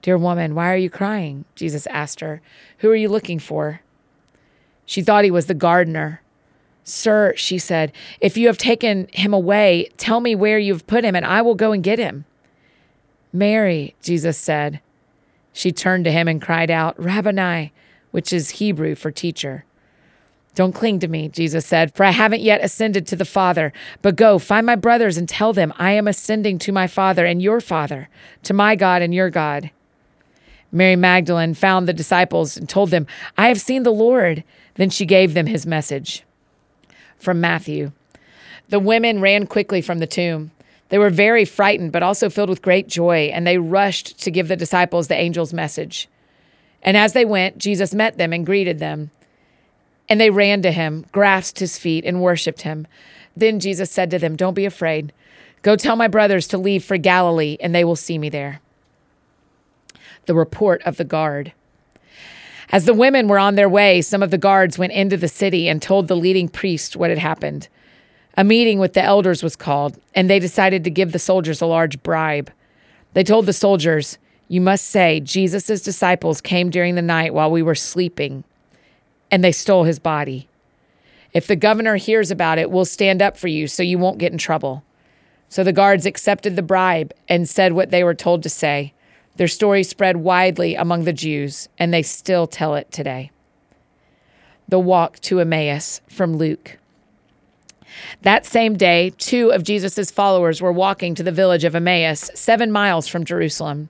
Dear 0.00 0.16
woman, 0.16 0.54
why 0.54 0.72
are 0.72 0.78
you 0.78 0.88
crying? 0.88 1.44
Jesus 1.56 1.86
asked 1.88 2.20
her. 2.20 2.40
Who 2.78 2.88
are 2.90 2.96
you 2.96 3.10
looking 3.10 3.38
for? 3.38 3.82
She 4.86 5.02
thought 5.02 5.24
he 5.24 5.30
was 5.30 5.44
the 5.44 5.52
gardener 5.52 6.22
Sir, 6.90 7.34
she 7.36 7.58
said, 7.58 7.92
if 8.20 8.36
you 8.36 8.46
have 8.48 8.58
taken 8.58 9.08
him 9.12 9.32
away, 9.32 9.90
tell 9.96 10.20
me 10.20 10.34
where 10.34 10.58
you 10.58 10.72
have 10.72 10.86
put 10.86 11.04
him, 11.04 11.14
and 11.14 11.24
I 11.24 11.42
will 11.42 11.54
go 11.54 11.72
and 11.72 11.82
get 11.82 11.98
him. 11.98 12.24
Mary, 13.32 13.94
Jesus 14.02 14.36
said. 14.36 14.80
She 15.52 15.72
turned 15.72 16.04
to 16.04 16.12
him 16.12 16.28
and 16.28 16.42
cried 16.42 16.70
out, 16.70 16.98
Rabboni, 17.02 17.72
which 18.10 18.32
is 18.32 18.50
Hebrew 18.50 18.94
for 18.94 19.10
teacher. 19.10 19.64
Don't 20.54 20.74
cling 20.74 20.98
to 21.00 21.08
me, 21.08 21.28
Jesus 21.28 21.64
said, 21.64 21.94
for 21.94 22.04
I 22.04 22.10
haven't 22.10 22.42
yet 22.42 22.62
ascended 22.62 23.06
to 23.06 23.16
the 23.16 23.24
Father. 23.24 23.72
But 24.02 24.16
go, 24.16 24.38
find 24.38 24.66
my 24.66 24.76
brothers 24.76 25.16
and 25.16 25.28
tell 25.28 25.52
them, 25.52 25.72
I 25.78 25.92
am 25.92 26.08
ascending 26.08 26.58
to 26.60 26.72
my 26.72 26.86
Father 26.86 27.24
and 27.24 27.40
your 27.40 27.60
Father, 27.60 28.08
to 28.42 28.52
my 28.52 28.74
God 28.74 29.00
and 29.00 29.14
your 29.14 29.30
God. 29.30 29.70
Mary 30.72 30.96
Magdalene 30.96 31.54
found 31.54 31.86
the 31.86 31.92
disciples 31.92 32.56
and 32.56 32.68
told 32.68 32.90
them, 32.90 33.06
I 33.36 33.48
have 33.48 33.60
seen 33.60 33.84
the 33.84 33.92
Lord. 33.92 34.44
Then 34.74 34.90
she 34.90 35.04
gave 35.04 35.34
them 35.34 35.46
his 35.46 35.66
message 35.66 36.24
from 37.20 37.40
Matthew. 37.40 37.92
The 38.68 38.78
women 38.78 39.20
ran 39.20 39.46
quickly 39.46 39.80
from 39.80 39.98
the 39.98 40.06
tomb. 40.06 40.52
They 40.90 40.98
were 40.98 41.10
very 41.10 41.44
frightened, 41.44 41.92
but 41.92 42.02
also 42.02 42.28
filled 42.28 42.50
with 42.50 42.62
great 42.62 42.88
joy, 42.88 43.30
and 43.32 43.46
they 43.46 43.58
rushed 43.58 44.18
to 44.22 44.30
give 44.30 44.48
the 44.48 44.56
disciples 44.56 45.08
the 45.08 45.16
angel's 45.16 45.52
message. 45.52 46.08
And 46.82 46.96
as 46.96 47.12
they 47.12 47.24
went, 47.24 47.58
Jesus 47.58 47.94
met 47.94 48.18
them 48.18 48.32
and 48.32 48.46
greeted 48.46 48.78
them. 48.78 49.10
And 50.08 50.20
they 50.20 50.30
ran 50.30 50.62
to 50.62 50.72
him, 50.72 51.06
grasped 51.12 51.60
his 51.60 51.78
feet, 51.78 52.04
and 52.04 52.20
worshiped 52.20 52.62
him. 52.62 52.86
Then 53.36 53.60
Jesus 53.60 53.90
said 53.90 54.10
to 54.10 54.18
them, 54.18 54.34
Don't 54.36 54.54
be 54.54 54.64
afraid. 54.64 55.12
Go 55.62 55.76
tell 55.76 55.94
my 55.94 56.08
brothers 56.08 56.48
to 56.48 56.58
leave 56.58 56.84
for 56.84 56.96
Galilee, 56.96 57.56
and 57.60 57.74
they 57.74 57.84
will 57.84 57.96
see 57.96 58.18
me 58.18 58.28
there. 58.28 58.60
The 60.26 60.34
report 60.34 60.82
of 60.82 60.96
the 60.96 61.04
guard. 61.04 61.52
As 62.72 62.84
the 62.84 62.94
women 62.94 63.26
were 63.26 63.38
on 63.38 63.56
their 63.56 63.68
way, 63.68 64.00
some 64.00 64.22
of 64.22 64.30
the 64.30 64.38
guards 64.38 64.78
went 64.78 64.92
into 64.92 65.16
the 65.16 65.28
city 65.28 65.68
and 65.68 65.82
told 65.82 66.06
the 66.06 66.16
leading 66.16 66.48
priest 66.48 66.96
what 66.96 67.10
had 67.10 67.18
happened. 67.18 67.68
A 68.36 68.44
meeting 68.44 68.78
with 68.78 68.92
the 68.92 69.02
elders 69.02 69.42
was 69.42 69.56
called, 69.56 69.98
and 70.14 70.30
they 70.30 70.38
decided 70.38 70.84
to 70.84 70.90
give 70.90 71.10
the 71.10 71.18
soldiers 71.18 71.60
a 71.60 71.66
large 71.66 72.00
bribe. 72.04 72.50
They 73.12 73.24
told 73.24 73.46
the 73.46 73.52
soldiers, 73.52 74.18
You 74.46 74.60
must 74.60 74.86
say, 74.86 75.18
Jesus' 75.18 75.82
disciples 75.82 76.40
came 76.40 76.70
during 76.70 76.94
the 76.94 77.02
night 77.02 77.34
while 77.34 77.50
we 77.50 77.60
were 77.60 77.74
sleeping, 77.74 78.44
and 79.32 79.42
they 79.42 79.52
stole 79.52 79.82
his 79.82 79.98
body. 79.98 80.48
If 81.32 81.48
the 81.48 81.56
governor 81.56 81.96
hears 81.96 82.30
about 82.30 82.58
it, 82.58 82.70
we'll 82.70 82.84
stand 82.84 83.20
up 83.20 83.36
for 83.36 83.48
you 83.48 83.66
so 83.66 83.82
you 83.82 83.98
won't 83.98 84.18
get 84.18 84.32
in 84.32 84.38
trouble. 84.38 84.84
So 85.48 85.64
the 85.64 85.72
guards 85.72 86.06
accepted 86.06 86.54
the 86.54 86.62
bribe 86.62 87.12
and 87.28 87.48
said 87.48 87.72
what 87.72 87.90
they 87.90 88.04
were 88.04 88.14
told 88.14 88.44
to 88.44 88.48
say. 88.48 88.92
Their 89.40 89.48
story 89.48 89.84
spread 89.84 90.18
widely 90.18 90.74
among 90.74 91.04
the 91.04 91.14
Jews, 91.14 91.70
and 91.78 91.94
they 91.94 92.02
still 92.02 92.46
tell 92.46 92.74
it 92.74 92.92
today. 92.92 93.30
The 94.68 94.78
walk 94.78 95.18
to 95.20 95.40
Emmaus 95.40 96.02
from 96.10 96.36
Luke. 96.36 96.76
That 98.20 98.44
same 98.44 98.76
day, 98.76 99.14
two 99.16 99.50
of 99.50 99.62
Jesus' 99.62 100.10
followers 100.10 100.60
were 100.60 100.70
walking 100.70 101.14
to 101.14 101.22
the 101.22 101.32
village 101.32 101.64
of 101.64 101.74
Emmaus, 101.74 102.30
seven 102.34 102.70
miles 102.70 103.08
from 103.08 103.24
Jerusalem. 103.24 103.88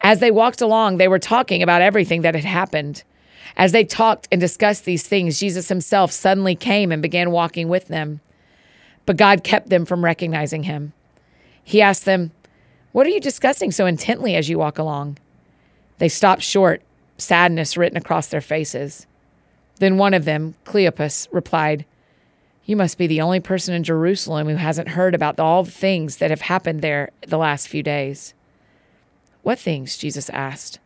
As 0.00 0.18
they 0.18 0.32
walked 0.32 0.60
along, 0.60 0.96
they 0.96 1.06
were 1.06 1.20
talking 1.20 1.62
about 1.62 1.80
everything 1.80 2.22
that 2.22 2.34
had 2.34 2.44
happened. 2.44 3.04
As 3.56 3.70
they 3.70 3.84
talked 3.84 4.26
and 4.32 4.40
discussed 4.40 4.84
these 4.84 5.06
things, 5.06 5.38
Jesus 5.38 5.68
himself 5.68 6.10
suddenly 6.10 6.56
came 6.56 6.90
and 6.90 7.00
began 7.00 7.30
walking 7.30 7.68
with 7.68 7.86
them. 7.86 8.20
But 9.06 9.16
God 9.16 9.44
kept 9.44 9.68
them 9.68 9.84
from 9.84 10.04
recognizing 10.04 10.64
him. 10.64 10.92
He 11.62 11.80
asked 11.80 12.04
them, 12.04 12.32
What 12.92 13.06
are 13.06 13.10
you 13.10 13.20
discussing 13.20 13.70
so 13.70 13.86
intently 13.86 14.36
as 14.36 14.50
you 14.50 14.58
walk 14.58 14.78
along? 14.78 15.18
They 15.98 16.10
stopped 16.10 16.42
short, 16.42 16.82
sadness 17.16 17.76
written 17.76 17.96
across 17.96 18.26
their 18.26 18.42
faces. 18.42 19.06
Then 19.76 19.96
one 19.96 20.12
of 20.12 20.26
them, 20.26 20.54
Cleopas, 20.66 21.26
replied, 21.32 21.86
You 22.66 22.76
must 22.76 22.98
be 22.98 23.06
the 23.06 23.22
only 23.22 23.40
person 23.40 23.74
in 23.74 23.82
Jerusalem 23.82 24.46
who 24.46 24.56
hasn't 24.56 24.88
heard 24.88 25.14
about 25.14 25.40
all 25.40 25.62
the 25.62 25.70
things 25.70 26.18
that 26.18 26.30
have 26.30 26.42
happened 26.42 26.82
there 26.82 27.10
the 27.26 27.38
last 27.38 27.66
few 27.66 27.82
days. 27.82 28.34
What 29.42 29.58
things? 29.58 29.96
Jesus 29.96 30.28
asked. 30.30 30.78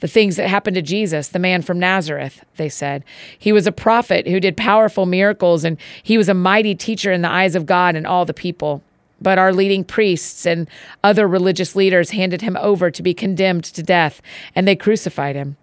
The 0.00 0.08
things 0.08 0.36
that 0.36 0.48
happened 0.48 0.76
to 0.76 0.82
Jesus, 0.82 1.28
the 1.28 1.40
man 1.40 1.62
from 1.62 1.80
Nazareth, 1.80 2.44
they 2.56 2.68
said. 2.68 3.04
He 3.36 3.50
was 3.50 3.66
a 3.66 3.72
prophet 3.72 4.28
who 4.28 4.38
did 4.38 4.56
powerful 4.56 5.06
miracles, 5.06 5.64
and 5.64 5.76
he 6.02 6.16
was 6.16 6.28
a 6.28 6.34
mighty 6.34 6.76
teacher 6.76 7.10
in 7.10 7.22
the 7.22 7.30
eyes 7.30 7.56
of 7.56 7.66
God 7.66 7.96
and 7.96 8.06
all 8.06 8.24
the 8.24 8.32
people. 8.32 8.82
But 9.20 9.38
our 9.38 9.52
leading 9.52 9.84
priests 9.84 10.46
and 10.46 10.68
other 11.02 11.26
religious 11.26 11.74
leaders 11.74 12.10
handed 12.10 12.42
him 12.42 12.56
over 12.60 12.90
to 12.90 13.02
be 13.02 13.14
condemned 13.14 13.64
to 13.64 13.82
death, 13.82 14.22
and 14.54 14.66
they 14.66 14.76
crucified 14.76 15.34
him. 15.36 15.56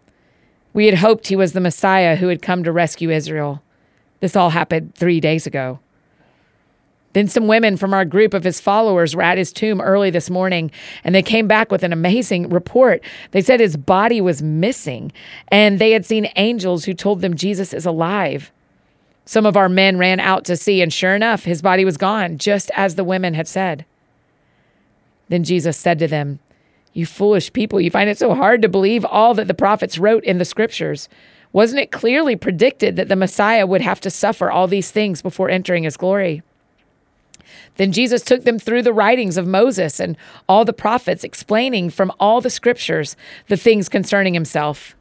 We 0.74 0.88
had 0.88 0.96
hoped 0.96 1.28
he 1.28 1.38
was 1.38 1.54
the 1.54 1.62
Messiah 1.62 2.18
who 2.18 2.28
had 2.28 2.42
come 2.42 2.64
to 2.64 2.72
rescue 2.72 3.10
Israel. 3.10 3.62
This 4.20 4.36
all 4.36 4.50
happened 4.50 4.94
three 4.96 5.22
days 5.22 5.48
ago. 5.48 5.80
Then 7.14 7.30
some 7.30 7.48
women 7.48 7.78
from 7.78 7.94
our 7.94 8.04
group 8.04 8.34
of 8.34 8.44
his 8.44 8.60
followers 8.60 9.16
were 9.16 9.22
at 9.22 9.38
his 9.38 9.54
tomb 9.54 9.80
early 9.80 10.10
this 10.10 10.30
morning, 10.30 10.70
and 11.06 11.16
they 11.16 11.24
came 11.24 11.48
back 11.48 11.72
with 11.72 11.82
an 11.84 11.94
amazing 11.94 12.50
report. 12.50 13.02
They 13.32 13.42
said 13.42 13.62
his 13.62 13.78
body 13.78 14.20
was 14.20 14.42
missing, 14.42 15.14
and 15.48 15.80
they 15.80 15.92
had 15.92 16.06
seen 16.06 16.30
angels 16.36 16.84
who 16.84 16.94
told 16.94 17.22
them 17.22 17.34
Jesus 17.34 17.74
is 17.74 17.86
alive. 17.86 18.52
Some 19.26 19.46
of 19.46 19.58
our 19.58 19.70
men 19.70 19.98
ran 19.98 20.20
out 20.20 20.46
to 20.46 20.56
see, 20.56 20.82
and 20.82 20.94
sure 20.94 21.16
enough, 21.16 21.46
his 21.46 21.64
body 21.64 21.84
was 21.84 21.98
gone, 21.98 22.38
just 22.38 22.70
as 22.76 22.96
the 22.96 23.04
women 23.04 23.34
had 23.34 23.48
said. 23.48 23.86
Then 25.30 25.44
Jesus 25.44 25.76
said 25.78 25.98
to 26.00 26.08
them, 26.08 26.40
You 26.94 27.08
foolish 27.08 27.52
people, 27.52 27.82
you 27.82 27.90
find 27.90 28.10
it 28.10 28.20
so 28.20 28.36
hard 28.36 28.62
to 28.62 28.70
believe 28.70 29.04
all 29.04 29.34
that 29.34 29.48
the 29.48 29.56
prophets 29.56 29.98
wrote 29.98 30.24
in 30.24 30.38
the 30.38 30.46
scriptures. 30.46 31.10
Wasn't 31.52 31.82
it 31.82 31.92
clearly 31.92 32.36
predicted 32.36 32.98
that 32.98 33.08
the 33.08 33.16
Messiah 33.16 33.66
would 33.66 33.82
have 33.82 34.00
to 34.02 34.12
suffer 34.12 34.52
all 34.52 34.68
these 34.68 34.92
things 34.92 35.24
before 35.24 35.50
entering 35.50 35.84
his 35.84 35.98
glory? 35.98 36.44
Then 37.78 37.92
Jesus 37.92 38.22
took 38.22 38.44
them 38.44 38.60
through 38.60 38.84
the 38.84 38.94
writings 38.94 39.38
of 39.38 39.48
Moses 39.48 40.00
and 40.00 40.18
all 40.48 40.66
the 40.66 40.74
prophets, 40.74 41.24
explaining 41.24 41.90
from 41.90 42.12
all 42.20 42.42
the 42.42 42.50
scriptures 42.50 43.16
the 43.48 43.58
things 43.58 43.90
concerning 43.90 44.34
himself. 44.34 44.96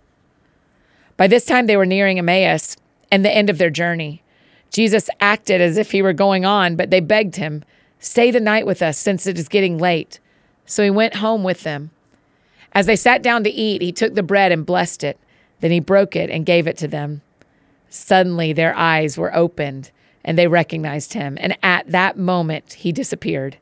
By 1.17 1.27
this 1.27 1.45
time, 1.45 1.67
they 1.67 1.77
were 1.77 1.87
nearing 1.87 2.19
Emmaus 2.19 2.77
and 3.11 3.25
the 3.25 3.35
end 3.35 3.51
of 3.51 3.59
their 3.59 3.71
journey. 3.71 4.23
Jesus 4.71 5.09
acted 5.21 5.61
as 5.61 5.77
if 5.77 5.93
he 5.93 6.03
were 6.03 6.13
going 6.13 6.45
on, 6.45 6.77
but 6.77 6.91
they 6.91 7.01
begged 7.01 7.37
him, 7.37 7.65
Stay 7.99 8.31
the 8.31 8.41
night 8.41 8.67
with 8.67 8.83
us, 8.83 8.99
since 8.99 9.27
it 9.27 9.39
is 9.39 9.49
getting 9.49 9.79
late. 9.79 10.21
So 10.67 10.83
he 10.83 10.91
went 10.91 11.17
home 11.17 11.43
with 11.43 11.63
them. 11.63 11.91
As 12.73 12.87
they 12.87 12.97
sat 12.97 13.23
down 13.23 13.45
to 13.45 13.51
eat, 13.51 13.83
he 13.83 13.93
took 13.93 14.15
the 14.15 14.23
bread 14.23 14.53
and 14.53 14.67
blessed 14.67 15.05
it. 15.05 15.19
Then 15.61 15.71
he 15.71 15.81
broke 15.81 16.17
it 16.17 16.29
and 16.29 16.45
gave 16.45 16.67
it 16.67 16.77
to 16.79 16.89
them. 16.89 17.23
Suddenly 17.89 18.53
their 18.53 18.77
eyes 18.77 19.17
were 19.17 19.35
opened 19.35 19.91
and 20.25 20.37
they 20.37 20.49
recognized 20.49 21.13
him. 21.13 21.39
And 21.41 21.57
at 21.63 21.91
that 21.91 22.19
moment, 22.19 22.75
he 22.75 22.93
disappeared. 22.93 23.59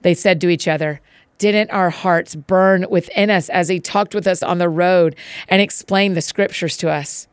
They 0.00 0.14
said 0.14 0.40
to 0.40 0.48
each 0.48 0.66
other, 0.66 1.00
Didn't 1.38 1.70
our 1.70 1.90
hearts 1.90 2.34
burn 2.34 2.86
within 2.88 3.28
us 3.28 3.48
as 3.50 3.68
he 3.68 3.80
talked 3.80 4.14
with 4.14 4.26
us 4.26 4.42
on 4.42 4.58
the 4.58 4.68
road 4.68 5.16
and 5.48 5.60
explained 5.60 6.16
the 6.16 6.22
scriptures 6.22 6.76
to 6.78 6.90
us? 6.90 7.26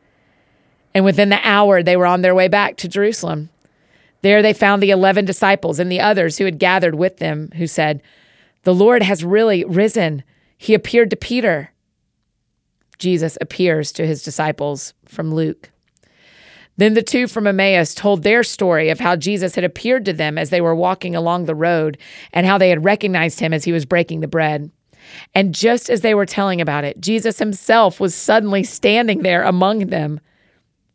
And 0.94 1.04
within 1.04 1.30
the 1.30 1.40
hour, 1.42 1.82
they 1.82 1.96
were 1.96 2.06
on 2.06 2.22
their 2.22 2.34
way 2.34 2.48
back 2.48 2.76
to 2.78 2.88
Jerusalem. 2.88 3.48
There 4.22 4.42
they 4.42 4.52
found 4.52 4.82
the 4.82 4.90
11 4.90 5.24
disciples 5.24 5.78
and 5.78 5.90
the 5.90 6.00
others 6.00 6.38
who 6.38 6.44
had 6.44 6.58
gathered 6.58 6.94
with 6.94 7.16
them, 7.16 7.50
who 7.56 7.66
said, 7.66 8.02
The 8.62 8.74
Lord 8.74 9.02
has 9.02 9.24
really 9.24 9.64
risen. 9.64 10.22
He 10.56 10.74
appeared 10.74 11.10
to 11.10 11.16
Peter. 11.16 11.70
Jesus 12.98 13.36
appears 13.40 13.90
to 13.92 14.06
his 14.06 14.22
disciples 14.22 14.94
from 15.06 15.34
Luke. 15.34 15.70
Then 16.76 16.94
the 16.94 17.02
two 17.02 17.26
from 17.26 17.46
Emmaus 17.46 17.94
told 17.94 18.22
their 18.22 18.42
story 18.42 18.88
of 18.88 19.00
how 19.00 19.16
Jesus 19.16 19.54
had 19.56 19.64
appeared 19.64 20.04
to 20.06 20.12
them 20.12 20.38
as 20.38 20.50
they 20.50 20.60
were 20.60 20.74
walking 20.74 21.14
along 21.14 21.44
the 21.44 21.54
road 21.54 21.98
and 22.32 22.46
how 22.46 22.58
they 22.58 22.70
had 22.70 22.84
recognized 22.84 23.40
him 23.40 23.52
as 23.52 23.64
he 23.64 23.72
was 23.72 23.84
breaking 23.84 24.20
the 24.20 24.28
bread. 24.28 24.70
And 25.34 25.54
just 25.54 25.90
as 25.90 26.00
they 26.00 26.14
were 26.14 26.26
telling 26.26 26.60
about 26.60 26.84
it, 26.84 27.00
Jesus 27.00 27.38
himself 27.38 28.00
was 28.00 28.14
suddenly 28.14 28.62
standing 28.62 29.22
there 29.22 29.42
among 29.42 29.88
them. 29.88 30.20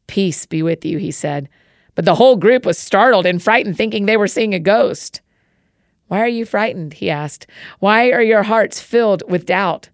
Peace 0.07 0.45
be 0.45 0.63
with 0.63 0.85
you, 0.85 0.97
he 0.97 1.11
said. 1.11 1.49
But 1.95 2.05
the 2.05 2.15
whole 2.15 2.35
group 2.35 2.65
was 2.65 2.77
startled 2.77 3.25
and 3.25 3.41
frightened, 3.41 3.77
thinking 3.77 4.05
they 4.05 4.17
were 4.17 4.27
seeing 4.27 4.53
a 4.53 4.59
ghost. 4.59 5.21
Why 6.07 6.21
are 6.21 6.27
you 6.27 6.45
frightened? 6.45 6.93
He 6.93 7.09
asked. 7.09 7.47
Why 7.79 8.11
are 8.11 8.21
your 8.21 8.43
hearts 8.43 8.79
filled 8.79 9.23
with 9.29 9.45
doubt? 9.45 9.89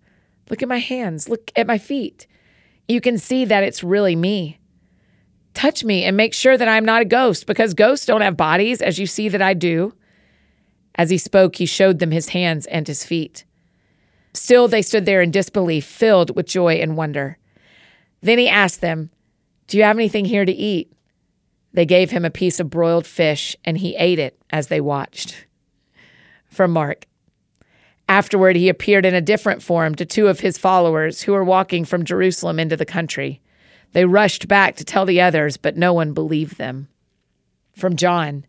Look 0.50 0.62
at 0.62 0.70
my 0.70 0.80
hands. 0.80 1.28
Look 1.30 1.52
at 1.56 1.68
my 1.68 1.78
feet. 1.78 2.28
You 2.88 3.02
can 3.02 3.18
see 3.18 3.46
that 3.46 3.64
it's 3.64 3.84
really 3.84 4.16
me 4.16 4.60
touch 5.54 5.84
me 5.84 6.04
and 6.04 6.18
make 6.18 6.34
sure 6.34 6.58
that 6.58 6.68
I'm 6.68 6.86
not 6.86 7.02
a 7.02 7.06
ghost 7.06 7.46
because 7.46 7.74
ghosts 7.74 8.06
don't 8.06 8.22
have 8.22 8.38
bodies, 8.38 8.82
as 8.82 9.00
you 9.00 9.08
see 9.08 9.30
that 9.30 9.42
I 9.42 9.54
do. 9.54 9.94
As 10.96 11.10
he 11.10 11.18
spoke, 11.18 11.56
he 11.56 11.66
showed 11.66 12.00
them 12.00 12.12
his 12.12 12.30
hands 12.30 12.66
and 12.68 12.88
his 12.88 13.06
feet. 13.06 13.46
Still, 14.34 14.68
they 14.68 14.82
stood 14.82 15.06
there 15.06 15.22
in 15.22 15.32
disbelief, 15.32 15.86
filled 15.86 16.36
with 16.36 16.48
joy 16.48 16.76
and 16.76 16.98
wonder. 16.98 17.38
Then 18.22 18.40
he 18.40 18.50
asked 18.50 18.82
them, 18.82 19.10
Do 19.74 19.80
you 19.80 19.86
have 19.86 19.98
anything 19.98 20.26
here 20.26 20.46
to 20.46 20.52
eat? 20.52 20.94
They 21.74 21.88
gave 21.88 22.12
him 22.12 22.26
a 22.26 22.30
piece 22.30 22.60
of 22.60 22.70
broiled 22.70 23.08
fish, 23.08 23.58
and 23.66 23.76
he 23.76 23.96
ate 23.96 24.20
it 24.20 24.40
as 24.52 24.68
they 24.68 24.80
watched. 24.80 25.48
From 26.46 26.70
Mark. 26.70 27.08
Afterward, 28.08 28.56
he 28.56 28.70
appeared 28.70 29.04
in 29.04 29.16
a 29.16 29.20
different 29.20 29.64
form 29.64 29.96
to 29.96 30.06
two 30.06 30.28
of 30.28 30.42
his 30.42 30.60
followers 30.60 31.24
who 31.24 31.32
were 31.32 31.44
walking 31.44 31.86
from 31.86 32.06
Jerusalem 32.06 32.60
into 32.60 32.78
the 32.78 32.86
country. 32.86 33.42
They 33.94 34.06
rushed 34.06 34.48
back 34.48 34.76
to 34.76 34.86
tell 34.86 35.08
the 35.08 35.22
others, 35.22 35.58
but 35.58 35.76
no 35.76 35.92
one 35.92 36.14
believed 36.14 36.60
them. 36.60 36.88
From 37.76 37.96
John. 37.96 38.46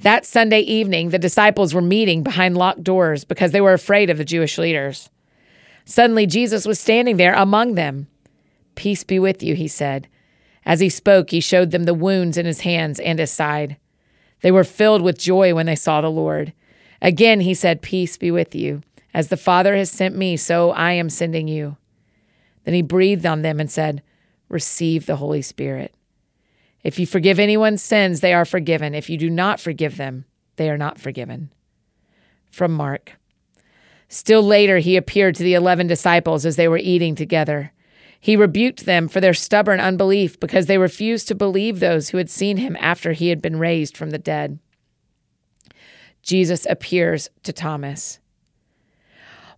That 0.00 0.26
Sunday 0.26 0.62
evening, 0.62 1.10
the 1.10 1.20
disciples 1.20 1.72
were 1.72 1.80
meeting 1.80 2.24
behind 2.24 2.56
locked 2.56 2.82
doors 2.82 3.22
because 3.22 3.52
they 3.52 3.60
were 3.60 3.74
afraid 3.74 4.10
of 4.10 4.18
the 4.18 4.24
Jewish 4.24 4.58
leaders. 4.58 5.08
Suddenly, 5.84 6.26
Jesus 6.26 6.66
was 6.66 6.80
standing 6.80 7.16
there 7.16 7.34
among 7.34 7.76
them. 7.76 8.08
Peace 8.74 9.04
be 9.04 9.20
with 9.20 9.40
you, 9.40 9.54
he 9.54 9.68
said. 9.68 10.08
As 10.68 10.80
he 10.80 10.90
spoke, 10.90 11.30
he 11.30 11.40
showed 11.40 11.70
them 11.72 11.84
the 11.84 11.94
wounds 11.94 12.36
in 12.36 12.44
his 12.44 12.60
hands 12.60 13.00
and 13.00 13.18
his 13.18 13.32
side. 13.32 13.78
They 14.42 14.52
were 14.52 14.64
filled 14.64 15.02
with 15.02 15.18
joy 15.18 15.54
when 15.54 15.66
they 15.66 15.74
saw 15.74 16.00
the 16.02 16.10
Lord. 16.10 16.52
Again, 17.00 17.40
he 17.40 17.54
said, 17.54 17.82
Peace 17.82 18.18
be 18.18 18.30
with 18.30 18.54
you. 18.54 18.82
As 19.14 19.28
the 19.28 19.38
Father 19.38 19.74
has 19.74 19.90
sent 19.90 20.14
me, 20.14 20.36
so 20.36 20.70
I 20.70 20.92
am 20.92 21.08
sending 21.08 21.48
you. 21.48 21.78
Then 22.64 22.74
he 22.74 22.82
breathed 22.82 23.24
on 23.24 23.40
them 23.40 23.58
and 23.58 23.70
said, 23.70 24.02
receive 24.50 25.06
the 25.06 25.16
Holy 25.16 25.42
Spirit. 25.42 25.94
If 26.84 26.98
you 26.98 27.06
forgive 27.06 27.38
anyone's 27.38 27.82
sins, 27.82 28.20
they 28.20 28.32
are 28.32 28.44
forgiven. 28.44 28.94
If 28.94 29.10
you 29.10 29.16
do 29.16 29.30
not 29.30 29.60
forgive 29.60 29.96
them, 29.96 30.26
they 30.56 30.70
are 30.70 30.78
not 30.78 30.98
forgiven. 30.98 31.50
From 32.50 32.72
Mark. 32.72 33.18
Still 34.08 34.42
later, 34.42 34.78
he 34.78 34.96
appeared 34.96 35.34
to 35.36 35.42
the 35.42 35.54
eleven 35.54 35.86
disciples 35.86 36.46
as 36.46 36.56
they 36.56 36.68
were 36.68 36.78
eating 36.78 37.14
together. 37.14 37.72
He 38.20 38.36
rebuked 38.36 38.84
them 38.84 39.08
for 39.08 39.20
their 39.20 39.34
stubborn 39.34 39.80
unbelief 39.80 40.38
because 40.40 40.66
they 40.66 40.78
refused 40.78 41.28
to 41.28 41.34
believe 41.34 41.80
those 41.80 42.08
who 42.08 42.18
had 42.18 42.30
seen 42.30 42.56
him 42.56 42.76
after 42.80 43.12
he 43.12 43.28
had 43.28 43.40
been 43.40 43.58
raised 43.58 43.96
from 43.96 44.10
the 44.10 44.18
dead. 44.18 44.58
Jesus 46.22 46.66
appears 46.68 47.30
to 47.44 47.52
Thomas. 47.52 48.18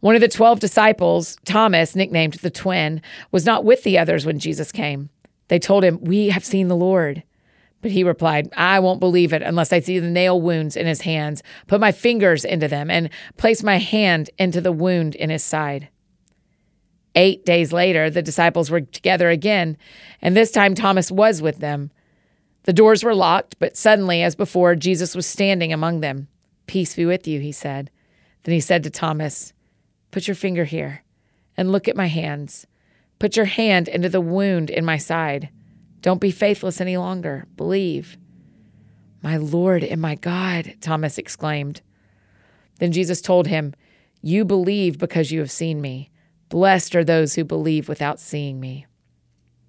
One 0.01 0.15
of 0.15 0.21
the 0.21 0.29
12 0.29 0.61
disciples, 0.61 1.37
Thomas, 1.45 1.97
nicknamed 1.97 2.35
the 2.35 2.51
twin, 2.51 3.03
was 3.33 3.45
not 3.45 3.65
with 3.65 3.83
the 3.83 3.99
others 3.99 4.25
when 4.25 4.39
Jesus 4.39 4.73
came. 4.73 5.11
They 5.49 5.59
told 5.59 5.85
him, 5.85 5.99
We 6.01 6.29
have 6.29 6.45
seen 6.45 6.69
the 6.69 6.77
Lord. 6.77 7.23
But 7.83 7.91
he 7.91 8.05
replied, 8.05 8.51
I 8.57 8.79
won't 8.79 9.01
believe 9.01 9.33
it 9.33 9.43
unless 9.43 9.73
I 9.73 9.81
see 9.81 9.99
the 9.99 10.11
nail 10.11 10.41
wounds 10.41 10.77
in 10.77 10.87
his 10.87 11.01
hands, 11.01 11.43
put 11.67 11.81
my 11.81 11.93
fingers 11.93 12.45
into 12.45 12.69
them, 12.69 12.91
and 12.91 13.09
place 13.39 13.63
my 13.63 13.79
hand 13.79 14.31
into 14.39 14.61
the 14.61 14.73
wound 14.73 15.15
in 15.15 15.31
his 15.31 15.43
side. 15.43 15.89
Eight 17.15 17.45
days 17.45 17.73
later, 17.73 18.09
the 18.09 18.23
disciples 18.23 18.71
were 18.71 18.83
together 18.83 19.31
again, 19.31 19.77
and 20.23 20.37
this 20.37 20.51
time 20.51 20.75
Thomas 20.75 21.11
was 21.11 21.43
with 21.43 21.59
them. 21.59 21.91
The 22.65 22.73
doors 22.73 23.03
were 23.03 23.15
locked, 23.15 23.57
but 23.59 23.77
suddenly, 23.77 24.23
as 24.23 24.37
before, 24.37 24.77
Jesus 24.77 25.15
was 25.15 25.27
standing 25.27 25.73
among 25.73 26.01
them. 26.01 26.29
Peace 26.67 26.95
be 26.95 27.05
with 27.05 27.27
you, 27.27 27.41
he 27.41 27.53
said. 27.53 27.91
Then 28.45 28.53
he 28.53 28.61
said 28.61 28.83
to 28.85 28.91
Thomas, 28.91 29.53
Put 30.11 30.29
your 30.29 30.35
finger 30.35 30.65
here 30.65 31.03
and 31.57 31.73
look 31.73 31.89
at 31.89 31.97
my 31.97 32.07
hands. 32.07 32.67
Put 33.19 33.37
your 33.37 33.47
hand 33.47 33.89
into 33.89 34.09
the 34.09 34.21
wound 34.21 34.71
in 34.71 34.85
my 34.85 34.97
side. 34.97 35.51
Don't 36.01 36.21
be 36.21 36.31
faithless 36.31 36.81
any 36.81 36.97
longer. 36.97 37.47
Believe. 37.57 38.17
My 39.23 39.37
Lord 39.37 39.85
and 39.85 40.01
my 40.01 40.15
God, 40.15 40.75
Thomas 40.81 41.19
exclaimed. 41.19 41.83
Then 42.79 42.93
Jesus 42.93 43.21
told 43.21 43.47
him, 43.47 43.75
You 44.23 44.45
believe 44.45 44.99
because 44.99 45.31
you 45.31 45.41
have 45.41 45.51
seen 45.51 45.81
me. 45.81 46.11
Blessed 46.51 46.97
are 46.97 47.05
those 47.05 47.37
who 47.37 47.45
believe 47.45 47.89
without 47.89 48.21
seeing 48.21 48.61
me. 48.61 48.85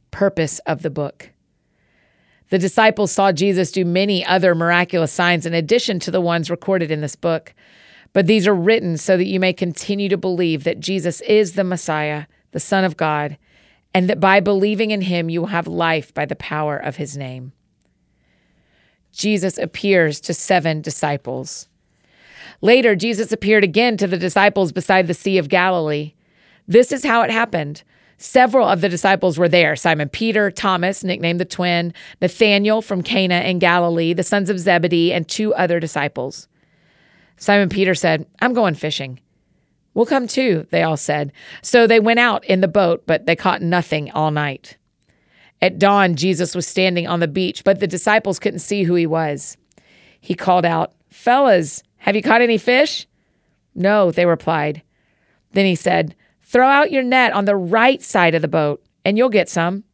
Purpose 0.09 0.59
of 0.65 0.81
the 0.81 0.89
book. 0.89 1.29
The 2.49 2.59
disciples 2.59 3.11
saw 3.11 3.31
Jesus 3.31 3.71
do 3.71 3.85
many 3.85 4.25
other 4.25 4.53
miraculous 4.53 5.13
signs 5.13 5.45
in 5.45 5.53
addition 5.53 5.99
to 6.01 6.11
the 6.11 6.19
ones 6.19 6.49
recorded 6.49 6.91
in 6.91 6.99
this 6.99 7.15
book. 7.15 7.53
But 8.13 8.27
these 8.27 8.45
are 8.45 8.55
written 8.55 8.97
so 8.97 9.15
that 9.15 9.27
you 9.27 9.39
may 9.39 9.53
continue 9.53 10.09
to 10.09 10.17
believe 10.17 10.65
that 10.65 10.81
Jesus 10.81 11.21
is 11.21 11.53
the 11.53 11.63
Messiah, 11.63 12.25
the 12.51 12.59
Son 12.59 12.83
of 12.83 12.97
God, 12.97 13.37
and 13.93 14.09
that 14.09 14.19
by 14.19 14.39
believing 14.39 14.91
in 14.91 15.01
him 15.01 15.29
you 15.29 15.39
will 15.39 15.47
have 15.47 15.67
life 15.67 16.13
by 16.13 16.25
the 16.25 16.35
power 16.35 16.77
of 16.77 16.97
his 16.97 17.15
name. 17.15 17.53
Jesus 19.13 19.57
appears 19.57 20.19
to 20.21 20.33
seven 20.33 20.81
disciples. 20.81 21.67
Later, 22.59 22.95
Jesus 22.95 23.31
appeared 23.31 23.63
again 23.63 23.97
to 23.97 24.07
the 24.07 24.17
disciples 24.17 24.71
beside 24.71 25.07
the 25.07 25.13
Sea 25.13 25.37
of 25.37 25.47
Galilee. 25.47 26.13
This 26.71 26.93
is 26.93 27.03
how 27.03 27.21
it 27.23 27.29
happened. 27.29 27.83
Several 28.17 28.65
of 28.65 28.79
the 28.79 28.87
disciples 28.87 29.37
were 29.37 29.49
there 29.49 29.75
Simon 29.75 30.07
Peter, 30.07 30.49
Thomas, 30.49 31.03
nicknamed 31.03 31.41
the 31.41 31.45
twin, 31.45 31.93
Nathanael 32.21 32.81
from 32.81 33.03
Cana 33.03 33.41
in 33.41 33.59
Galilee, 33.59 34.13
the 34.13 34.23
sons 34.23 34.49
of 34.49 34.57
Zebedee, 34.57 35.11
and 35.11 35.27
two 35.27 35.53
other 35.55 35.81
disciples. 35.81 36.47
Simon 37.35 37.67
Peter 37.67 37.93
said, 37.93 38.25
I'm 38.39 38.53
going 38.53 38.75
fishing. 38.75 39.19
We'll 39.93 40.05
come 40.05 40.27
too, 40.27 40.65
they 40.71 40.81
all 40.81 40.95
said. 40.95 41.33
So 41.61 41.87
they 41.87 41.99
went 41.99 42.19
out 42.19 42.45
in 42.45 42.61
the 42.61 42.69
boat, 42.69 43.03
but 43.05 43.25
they 43.25 43.35
caught 43.35 43.61
nothing 43.61 44.09
all 44.11 44.31
night. 44.31 44.77
At 45.61 45.77
dawn, 45.77 46.15
Jesus 46.15 46.55
was 46.55 46.65
standing 46.65 47.05
on 47.05 47.19
the 47.19 47.27
beach, 47.27 47.65
but 47.65 47.81
the 47.81 47.87
disciples 47.87 48.39
couldn't 48.39 48.59
see 48.59 48.83
who 48.83 48.95
he 48.95 49.05
was. 49.05 49.57
He 50.21 50.35
called 50.35 50.63
out, 50.63 50.93
Fellas, 51.09 51.83
have 51.97 52.15
you 52.15 52.21
caught 52.21 52.41
any 52.41 52.57
fish? 52.57 53.07
No, 53.75 54.09
they 54.09 54.25
replied. 54.25 54.83
Then 55.51 55.65
he 55.65 55.75
said, 55.75 56.15
Throw 56.51 56.67
out 56.67 56.91
your 56.91 57.03
net 57.03 57.31
on 57.31 57.45
the 57.45 57.55
right 57.55 58.01
side 58.03 58.35
of 58.35 58.41
the 58.41 58.47
boat, 58.49 58.83
and 59.05 59.17
you'll 59.17 59.29
get 59.29 59.47
some. 59.47 59.85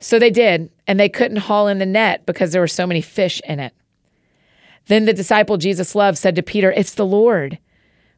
So 0.00 0.18
they 0.18 0.28
did, 0.28 0.70
and 0.86 1.00
they 1.00 1.08
couldn't 1.08 1.38
haul 1.38 1.66
in 1.66 1.78
the 1.78 1.86
net 1.86 2.26
because 2.26 2.52
there 2.52 2.60
were 2.60 2.68
so 2.68 2.86
many 2.86 3.00
fish 3.00 3.40
in 3.48 3.58
it. 3.58 3.72
Then 4.88 5.06
the 5.06 5.14
disciple 5.14 5.56
Jesus 5.56 5.94
loved 5.94 6.18
said 6.18 6.36
to 6.36 6.42
Peter, 6.42 6.70
It's 6.70 6.92
the 6.92 7.06
Lord. 7.06 7.58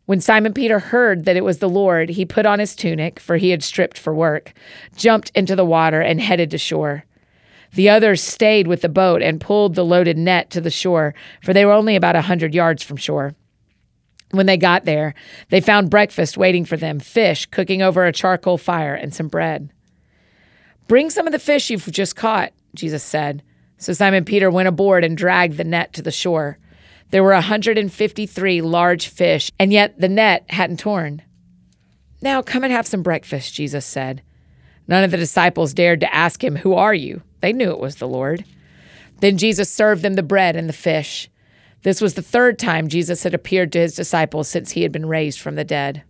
When 0.05 0.21
Simon 0.21 0.53
Peter 0.53 0.81
heard 0.81 1.27
that 1.27 1.37
it 1.37 1.45
was 1.45 1.59
the 1.59 1.69
Lord, 1.69 2.09
he 2.09 2.25
put 2.25 2.45
on 2.45 2.59
his 2.59 2.75
tunic, 2.75 3.21
for 3.21 3.37
he 3.37 3.51
had 3.51 3.63
stripped 3.63 3.99
for 3.99 4.13
work, 4.13 4.53
jumped 4.97 5.31
into 5.37 5.55
the 5.55 5.65
water, 5.65 6.01
and 6.01 6.21
headed 6.21 6.51
to 6.51 6.59
shore. 6.59 7.05
The 7.75 7.89
others 7.89 8.21
stayed 8.21 8.67
with 8.67 8.81
the 8.81 8.89
boat 8.89 9.23
and 9.23 9.41
pulled 9.41 9.77
the 9.77 9.85
loaded 9.85 10.19
net 10.19 10.51
to 10.51 10.61
the 10.61 10.71
shore, 10.71 11.15
for 11.41 11.53
they 11.53 11.65
were 11.65 11.71
only 11.71 11.95
about 11.95 12.17
a 12.17 12.23
hundred 12.23 12.53
yards 12.53 12.83
from 12.83 12.97
shore. 12.97 13.37
When 14.37 14.47
they 14.47 14.57
got 14.57 14.85
there, 14.85 15.15
they 15.49 15.61
found 15.61 15.91
breakfast 15.91 16.37
waiting 16.37 16.65
for 16.65 16.77
them 16.77 17.01
fish 17.01 17.47
cooking 17.47 17.83
over 17.83 18.05
a 18.05 18.13
charcoal 18.13 18.59
fire 18.59 18.95
and 18.95 19.15
some 19.15 19.29
bread. 19.29 19.71
Bring 20.89 21.11
some 21.11 21.27
of 21.27 21.33
the 21.33 21.39
fish 21.39 21.71
you've 21.71 21.91
just 21.91 22.15
caught, 22.15 22.53
Jesus 22.75 23.03
said. 23.03 23.43
So 23.79 23.93
Simon 23.93 24.25
Peter 24.25 24.51
went 24.51 24.69
aboard 24.69 25.05
and 25.05 25.17
dragged 25.17 25.57
the 25.57 25.65
net 25.65 25.93
to 25.95 26.03
the 26.03 26.13
shore. 26.13 26.59
There 27.11 27.23
were 27.23 27.33
a 27.33 27.37
153 27.37 28.61
large 28.63 29.09
fish, 29.09 29.51
and 29.59 29.73
yet 29.73 30.01
the 30.01 30.09
net 30.09 30.45
hadn't 30.49 30.81
torn. 30.81 31.23
Now 32.21 32.43
come 32.43 32.65
and 32.65 32.73
have 32.73 32.87
some 32.87 33.03
breakfast, 33.03 33.55
Jesus 33.55 33.85
said. 33.85 34.23
None 34.89 35.05
of 35.05 35.11
the 35.11 35.17
disciples 35.17 35.75
dared 35.75 36.01
to 36.01 36.15
ask 36.15 36.43
him, 36.43 36.57
Who 36.57 36.75
are 36.75 36.95
you? 36.95 37.23
They 37.41 37.53
knew 37.53 37.71
it 37.71 37.81
was 37.81 37.97
the 37.97 38.09
Lord. 38.09 38.45
Then 39.21 39.39
Jesus 39.39 39.71
served 39.71 40.03
them 40.03 40.15
the 40.15 40.23
bread 40.23 40.57
and 40.57 40.69
the 40.69 40.75
fish. 40.75 41.29
This 41.83 42.01
was 42.01 42.15
the 42.15 42.23
third 42.23 42.59
time 42.59 42.89
Jesus 42.89 43.23
had 43.23 43.35
appeared 43.35 43.73
to 43.73 43.81
his 43.81 43.95
disciples 43.95 44.49
since 44.49 44.73
he 44.73 44.83
had 44.83 44.93
been 44.93 45.07
raised 45.07 45.41
from 45.41 45.55
the 45.55 45.65
dead. 45.65 46.03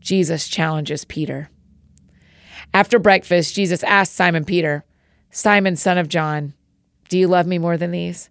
Jesus 0.00 0.48
challenges 0.48 1.04
Peter. 1.04 1.50
After 2.74 2.98
breakfast, 2.98 3.54
Jesus 3.54 3.82
asked 3.84 4.14
Simon 4.14 4.44
Peter, 4.44 4.84
Simon, 5.30 5.76
son 5.76 5.98
of 5.98 6.08
John, 6.08 6.54
do 7.08 7.18
you 7.18 7.26
love 7.26 7.46
me 7.46 7.58
more 7.58 7.76
than 7.76 7.90
these? 7.90 8.30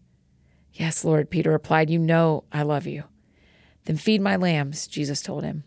Yes, 0.74 1.04
Lord, 1.04 1.30
Peter 1.30 1.52
replied, 1.52 1.90
You 1.90 2.00
know 2.00 2.44
I 2.52 2.62
love 2.62 2.86
you. 2.86 3.06
Then 3.86 3.98
feed 3.98 4.22
my 4.22 4.36
lambs, 4.36 4.88
Jesus 4.88 5.22
told 5.22 5.44
him. 5.44 5.64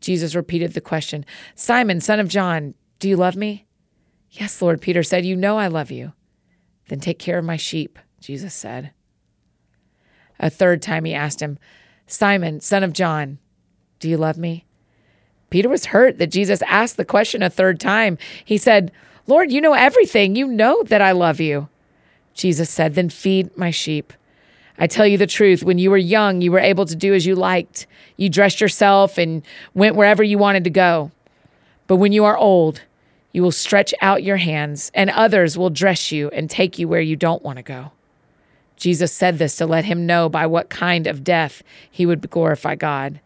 Jesus 0.00 0.34
repeated 0.34 0.72
the 0.72 0.80
question 0.80 1.24
Simon, 1.54 2.00
son 2.00 2.18
of 2.18 2.28
John, 2.28 2.74
do 2.98 3.08
you 3.08 3.16
love 3.16 3.36
me? 3.36 3.66
Yes, 4.30 4.60
Lord, 4.60 4.80
Peter 4.80 5.02
said, 5.02 5.24
You 5.24 5.36
know 5.36 5.58
I 5.58 5.68
love 5.68 5.90
you. 5.90 6.12
Then 6.88 7.00
take 7.00 7.18
care 7.18 7.38
of 7.38 7.44
my 7.44 7.56
sheep, 7.56 7.98
Jesus 8.20 8.54
said. 8.54 8.92
A 10.42 10.50
third 10.50 10.82
time 10.82 11.04
he 11.04 11.14
asked 11.14 11.40
him, 11.40 11.58
Simon, 12.06 12.60
son 12.60 12.82
of 12.82 12.92
John, 12.92 13.38
do 14.00 14.08
you 14.08 14.18
love 14.18 14.36
me? 14.36 14.66
Peter 15.48 15.68
was 15.68 15.86
hurt 15.86 16.18
that 16.18 16.30
Jesus 16.30 16.60
asked 16.62 16.96
the 16.96 17.04
question 17.04 17.42
a 17.42 17.48
third 17.48 17.78
time. 17.78 18.18
He 18.44 18.58
said, 18.58 18.90
Lord, 19.26 19.52
you 19.52 19.60
know 19.60 19.74
everything. 19.74 20.34
You 20.34 20.48
know 20.48 20.82
that 20.84 21.00
I 21.00 21.12
love 21.12 21.40
you. 21.40 21.68
Jesus 22.34 22.68
said, 22.68 22.94
Then 22.94 23.08
feed 23.08 23.56
my 23.56 23.70
sheep. 23.70 24.12
I 24.78 24.86
tell 24.86 25.06
you 25.06 25.18
the 25.18 25.26
truth, 25.26 25.62
when 25.62 25.78
you 25.78 25.90
were 25.90 25.98
young, 25.98 26.40
you 26.40 26.50
were 26.50 26.58
able 26.58 26.86
to 26.86 26.96
do 26.96 27.14
as 27.14 27.24
you 27.24 27.36
liked. 27.36 27.86
You 28.16 28.28
dressed 28.28 28.60
yourself 28.60 29.18
and 29.18 29.42
went 29.74 29.94
wherever 29.94 30.22
you 30.22 30.38
wanted 30.38 30.64
to 30.64 30.70
go. 30.70 31.12
But 31.86 31.96
when 31.96 32.12
you 32.12 32.24
are 32.24 32.36
old, 32.36 32.80
you 33.32 33.42
will 33.42 33.52
stretch 33.52 33.94
out 34.00 34.22
your 34.22 34.38
hands, 34.38 34.90
and 34.94 35.10
others 35.10 35.56
will 35.56 35.70
dress 35.70 36.10
you 36.10 36.30
and 36.30 36.50
take 36.50 36.78
you 36.78 36.88
where 36.88 37.00
you 37.00 37.16
don't 37.16 37.42
want 37.42 37.58
to 37.58 37.62
go. 37.62 37.92
Jesus 38.82 39.12
said 39.12 39.38
this 39.38 39.54
to 39.54 39.64
let 39.64 39.84
him 39.84 40.06
know 40.06 40.28
by 40.28 40.44
what 40.44 40.68
kind 40.68 41.06
of 41.06 41.22
death 41.22 41.62
he 41.88 42.04
would 42.04 42.28
glorify 42.28 42.74
God. 42.74 43.20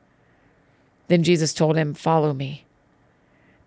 Then 1.09 1.23
Jesus 1.23 1.55
told 1.55 1.79
him, 1.79 1.95
Follow 1.95 2.35
me. 2.35 2.67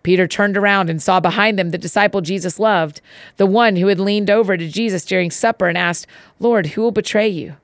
Peter 0.03 0.27
turned 0.27 0.55
around 0.55 0.91
and 0.91 1.01
saw 1.01 1.19
behind 1.19 1.57
them 1.57 1.71
the 1.71 1.79
disciple 1.79 2.21
Jesus 2.21 2.59
loved, 2.59 3.01
the 3.37 3.47
one 3.47 3.75
who 3.75 3.87
had 3.87 3.99
leaned 3.99 4.29
over 4.29 4.55
to 4.55 4.67
Jesus 4.67 5.03
during 5.03 5.31
supper 5.31 5.67
and 5.67 5.79
asked, 5.79 6.05
Lord, 6.39 6.67
who 6.67 6.83
will 6.83 6.91
betray 6.91 7.27
you? 7.27 7.55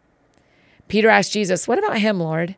Peter 0.87 1.07
asked 1.07 1.31
Jesus, 1.31 1.67
What 1.67 1.77
about 1.77 1.99
him, 1.99 2.19
Lord? 2.19 2.55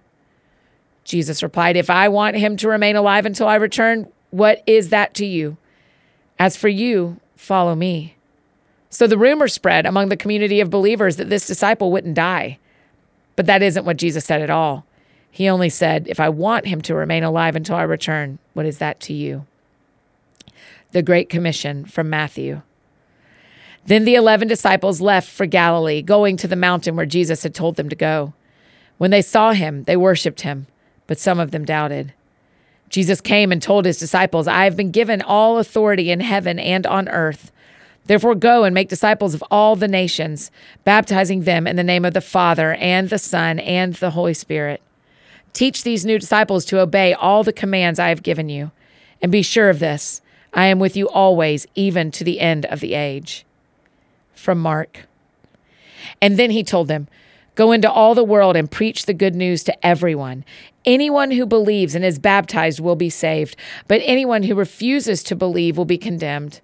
Jesus 1.04 1.44
replied, 1.44 1.76
If 1.76 1.90
I 1.90 2.08
want 2.08 2.38
him 2.38 2.56
to 2.58 2.70
remain 2.70 2.96
alive 2.96 3.26
until 3.26 3.46
I 3.50 3.56
return, 3.56 4.08
what 4.32 4.64
is 4.66 4.88
that 4.88 5.14
to 5.16 5.26
you? 5.26 5.58
As 6.40 6.56
for 6.56 6.70
you, 6.70 7.20
follow 7.36 7.76
me. 7.76 8.17
So 8.90 9.08
the 9.08 9.18
rumor 9.18 9.48
spread 9.48 9.86
among 9.86 10.10
the 10.10 10.18
community 10.18 10.60
of 10.62 10.70
believers 10.70 11.18
that 11.18 11.30
this 11.30 11.48
disciple 11.48 11.92
wouldn't 11.92 12.16
die. 12.16 12.58
But 13.36 13.46
that 13.46 13.62
isn't 13.62 13.86
what 13.86 13.98
Jesus 13.98 14.26
said 14.26 14.42
at 14.42 14.50
all. 14.50 14.86
He 15.30 15.48
only 15.48 15.70
said, 15.70 16.08
If 16.08 16.20
I 16.20 16.30
want 16.30 16.66
him 16.66 16.82
to 16.84 16.96
remain 16.96 17.24
alive 17.24 17.56
until 17.56 17.76
I 17.76 17.84
return, 17.84 18.40
what 18.54 18.66
is 18.66 18.80
that 18.80 19.00
to 19.02 19.14
you? 19.14 19.46
The 20.92 21.04
Great 21.04 21.30
Commission 21.30 21.86
from 21.86 22.10
Matthew. 22.10 22.62
Then 23.86 24.04
the 24.04 24.16
eleven 24.16 24.48
disciples 24.48 25.00
left 25.00 25.30
for 25.30 25.46
Galilee, 25.46 26.02
going 26.02 26.38
to 26.38 26.48
the 26.48 26.56
mountain 26.56 26.96
where 26.96 27.06
Jesus 27.06 27.44
had 27.44 27.54
told 27.54 27.76
them 27.76 27.88
to 27.90 27.96
go. 27.96 28.34
When 28.98 29.12
they 29.12 29.22
saw 29.22 29.54
him, 29.54 29.84
they 29.84 29.96
worshipped 29.96 30.42
him, 30.42 30.68
but 31.06 31.20
some 31.20 31.40
of 31.40 31.52
them 31.52 31.64
doubted. 31.64 32.14
Jesus 32.90 33.22
came 33.22 33.52
and 33.52 33.62
told 33.62 33.86
his 33.86 34.00
disciples, 34.00 34.48
I 34.48 34.64
have 34.64 34.76
been 34.76 34.92
given 34.92 35.22
all 35.22 35.58
authority 35.58 36.10
in 36.10 36.20
heaven 36.20 36.58
and 36.58 36.86
on 36.88 37.08
earth. 37.10 37.52
Therefore, 38.08 38.36
go 38.36 38.64
and 38.64 38.74
make 38.74 38.90
disciples 38.90 39.34
of 39.34 39.44
all 39.52 39.76
the 39.76 39.88
nations, 39.88 40.50
baptizing 40.84 41.42
them 41.42 41.68
in 41.68 41.76
the 41.76 41.84
name 41.84 42.06
of 42.06 42.14
the 42.14 42.22
Father 42.22 42.74
and 42.76 43.10
the 43.10 43.20
Son 43.20 43.60
and 43.60 43.94
the 43.96 44.12
Holy 44.12 44.34
Spirit. 44.34 44.82
Teach 45.54 45.84
these 45.84 46.06
new 46.06 46.18
disciples 46.18 46.66
to 46.66 46.80
obey 46.80 47.14
all 47.14 47.44
the 47.44 47.54
commands 47.54 48.00
I 48.00 48.10
have 48.10 48.24
given 48.24 48.50
you. 48.50 48.72
And 49.22 49.32
be 49.32 49.42
sure 49.42 49.70
of 49.70 49.80
this 49.80 50.22
I 50.54 50.68
am 50.68 50.80
with 50.80 50.96
you 50.96 51.10
always, 51.10 51.68
even 51.76 52.12
to 52.12 52.24
the 52.24 52.40
end 52.40 52.66
of 52.66 52.80
the 52.80 52.94
age. 52.94 53.46
From 54.34 54.60
Mark. 54.60 55.08
And 56.22 56.38
then 56.38 56.52
he 56.52 56.64
told 56.64 56.88
them, 56.88 57.08
Go 57.56 57.72
into 57.72 57.92
all 57.92 58.14
the 58.14 58.24
world 58.24 58.56
and 58.56 58.70
preach 58.70 59.06
the 59.08 59.16
good 59.16 59.34
news 59.34 59.64
to 59.64 59.86
everyone. 59.86 60.46
Anyone 60.86 61.32
who 61.32 61.46
believes 61.46 61.96
and 61.96 62.06
is 62.06 62.20
baptized 62.20 62.80
will 62.80 62.96
be 62.96 63.10
saved, 63.10 63.56
but 63.88 64.00
anyone 64.06 64.44
who 64.44 64.54
refuses 64.54 65.24
to 65.24 65.36
believe 65.36 65.76
will 65.76 65.86
be 65.86 65.98
condemned. 65.98 66.62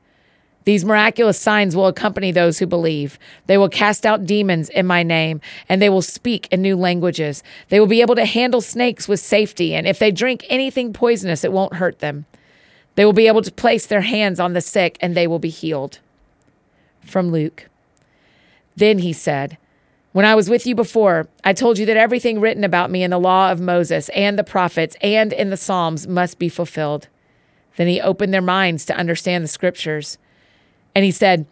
These 0.65 0.86
miraculous 0.86 1.38
signs 1.38 1.76
will 1.76 1.88
accompany 1.88 2.32
those 2.32 2.60
who 2.60 2.65
believe. 2.65 3.19
They 3.47 3.58
will 3.58 3.69
cast 3.69 4.06
out 4.06 4.26
demons 4.26 4.69
in 4.69 4.86
my 4.86 5.04
name, 5.04 5.41
and 5.67 5.82
they 5.82 5.89
will 5.89 6.02
speak 6.02 6.47
in 6.52 6.62
new 6.62 6.76
languages. 6.76 7.43
They 7.69 7.80
will 7.80 7.88
be 7.88 8.02
able 8.02 8.15
to 8.15 8.26
handle 8.26 8.62
snakes 8.62 9.08
with 9.08 9.19
safety, 9.19 9.76
and 9.76 9.86
if 9.86 9.99
they 9.99 10.12
drink 10.12 10.45
anything 10.49 10.93
poisonous, 10.93 11.43
it 11.43 11.52
won't 11.52 11.76
hurt 11.76 11.99
them. 11.99 12.26
They 12.95 13.06
will 13.06 13.13
be 13.13 13.28
able 13.28 13.41
to 13.41 13.52
place 13.52 13.86
their 13.86 14.02
hands 14.02 14.39
on 14.39 14.54
the 14.54 14.62
sick, 14.62 14.97
and 15.02 15.15
they 15.15 15.28
will 15.28 15.39
be 15.39 15.49
healed. 15.49 15.99
From 17.02 17.32
Luke. 17.32 17.67
Then 18.76 18.99
he 18.99 19.12
said, 19.12 19.58
When 20.13 20.26
I 20.26 20.36
was 20.36 20.49
with 20.49 20.65
you 20.65 20.76
before, 20.76 21.28
I 21.43 21.54
told 21.54 21.78
you 21.78 21.86
that 21.88 21.97
everything 21.97 22.39
written 22.39 22.63
about 22.63 22.89
me 22.89 23.04
in 23.04 23.12
the 23.12 23.19
law 23.19 23.52
of 23.52 23.60
Moses 23.60 24.10
and 24.10 24.39
the 24.39 24.43
prophets 24.43 24.95
and 25.02 25.34
in 25.34 25.49
the 25.49 25.58
Psalms 25.58 26.08
must 26.08 26.39
be 26.39 26.49
fulfilled. 26.49 27.08
Then 27.76 27.88
he 27.88 27.99
opened 27.99 28.34
their 28.34 28.41
minds 28.41 28.86
to 28.86 28.95
understand 28.95 29.43
the 29.43 29.49
scriptures. 29.49 30.17
And 30.95 31.06
he 31.06 31.12
said, 31.12 31.45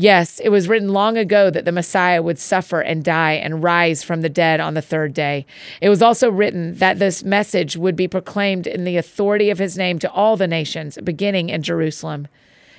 Yes, 0.00 0.38
it 0.38 0.50
was 0.50 0.68
written 0.68 0.90
long 0.90 1.18
ago 1.18 1.50
that 1.50 1.64
the 1.64 1.72
Messiah 1.72 2.22
would 2.22 2.38
suffer 2.38 2.80
and 2.80 3.02
die 3.02 3.32
and 3.32 3.64
rise 3.64 4.04
from 4.04 4.20
the 4.20 4.28
dead 4.28 4.60
on 4.60 4.74
the 4.74 4.80
third 4.80 5.12
day. 5.12 5.44
It 5.80 5.88
was 5.88 6.02
also 6.02 6.30
written 6.30 6.74
that 6.74 7.00
this 7.00 7.24
message 7.24 7.76
would 7.76 7.96
be 7.96 8.06
proclaimed 8.06 8.68
in 8.68 8.84
the 8.84 8.96
authority 8.96 9.50
of 9.50 9.58
his 9.58 9.76
name 9.76 9.98
to 9.98 10.10
all 10.12 10.36
the 10.36 10.46
nations, 10.46 10.98
beginning 11.02 11.48
in 11.48 11.64
Jerusalem. 11.64 12.28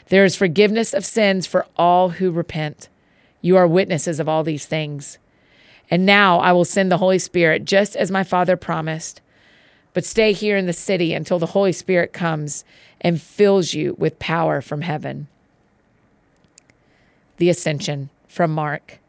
There 0.07 0.23
is 0.23 0.37
forgiveness 0.37 0.93
of 0.93 1.03
sins 1.03 1.45
for 1.45 1.67
all 1.75 2.11
who 2.11 2.31
repent. 2.31 2.87
You 3.41 3.57
are 3.57 3.67
witnesses 3.67 4.21
of 4.21 4.29
all 4.29 4.45
these 4.45 4.65
things. 4.65 5.17
And 5.91 6.05
now 6.05 6.39
I 6.39 6.53
will 6.53 6.63
send 6.63 6.89
the 6.89 6.99
Holy 6.99 7.19
Spirit, 7.19 7.65
just 7.65 7.97
as 7.97 8.09
my 8.09 8.23
Father 8.23 8.55
promised. 8.55 9.19
But 9.93 10.05
stay 10.05 10.31
here 10.31 10.55
in 10.55 10.67
the 10.67 10.73
city 10.73 11.13
until 11.13 11.37
the 11.37 11.47
Holy 11.47 11.73
Spirit 11.73 12.13
comes 12.13 12.63
and 13.01 13.21
fills 13.21 13.73
you 13.73 13.97
with 13.99 14.19
power 14.19 14.61
from 14.61 14.83
heaven 14.83 15.27
the 17.39 17.49
ascension 17.49 18.09
from 18.27 18.53
Mark. 18.53 18.99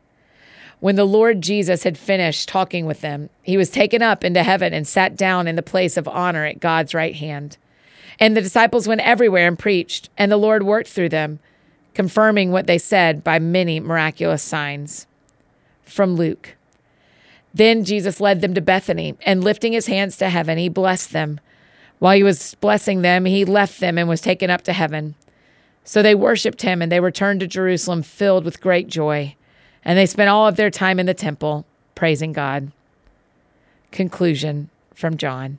When 0.81 0.97
the 0.97 1.05
Lord 1.05 1.43
Jesus 1.43 1.83
had 1.83 1.99
finished 1.99 2.49
talking 2.49 2.87
with 2.87 3.03
them, 3.03 3.29
he 3.43 3.59
was 3.59 3.69
taken 3.69 4.01
up 4.01 4.25
into 4.25 4.43
heaven 4.43 4.73
and 4.73 4.89
sat 4.89 5.15
down 5.15 5.47
in 5.47 5.57
the 5.57 5.63
place 5.63 5.99
of 5.99 6.09
honor 6.09 6.47
at 6.47 6.59
God's 6.59 6.95
right 6.95 7.15
hand. 7.15 7.59
And 8.19 8.35
the 8.35 8.41
disciples 8.41 8.89
went 8.89 9.03
everywhere 9.03 9.47
and 9.47 9.59
preached, 9.59 10.09
and 10.17 10.33
the 10.33 10.39
Lord 10.39 10.63
worked 10.63 10.89
through 10.89 11.11
them, 11.11 11.39
confirming 11.93 12.51
what 12.51 12.67
they 12.67 12.79
said 12.79 13.23
by 13.23 13.39
many 13.39 13.79
miraculous 13.79 14.43
signs. 14.43 15.07
From 15.85 16.15
Luke. 16.15 16.57
Then 17.53 17.85
Jesus 17.85 18.21
led 18.21 18.41
them 18.41 18.55
to 18.55 18.61
Bethany, 18.61 19.17
and 19.27 19.45
lifting 19.45 19.73
his 19.73 19.87
hands 19.87 20.17
to 20.19 20.31
heaven, 20.31 20.57
he 20.57 20.69
blessed 20.69 21.13
them. 21.13 21.41
While 21.99 22.17
he 22.17 22.23
was 22.23 22.55
blessing 22.55 23.03
them, 23.03 23.27
he 23.27 23.45
left 23.45 23.81
them 23.81 23.99
and 23.99 24.09
was 24.09 24.23
taken 24.23 24.49
up 24.49 24.63
to 24.63 24.73
heaven. 24.73 25.15
So 25.91 26.03
they 26.03 26.15
worshiped 26.15 26.63
him 26.63 26.83
and 26.83 26.93
they 26.93 27.01
returned 27.01 27.41
to 27.41 27.49
Jerusalem 27.49 28.05
filled 28.05 28.45
with 28.45 28.61
great 28.61 28.87
joy. 28.87 29.35
And 29.85 29.99
they 29.99 30.07
spent 30.07 30.31
all 30.31 30.47
of 30.47 30.55
their 30.55 30.71
time 30.71 31.01
in 31.01 31.07
the 31.07 31.15
temple 31.15 31.67
praising 31.97 32.33
God. 32.33 32.71
Conclusion 33.91 34.71
from 34.95 35.17
John. 35.17 35.59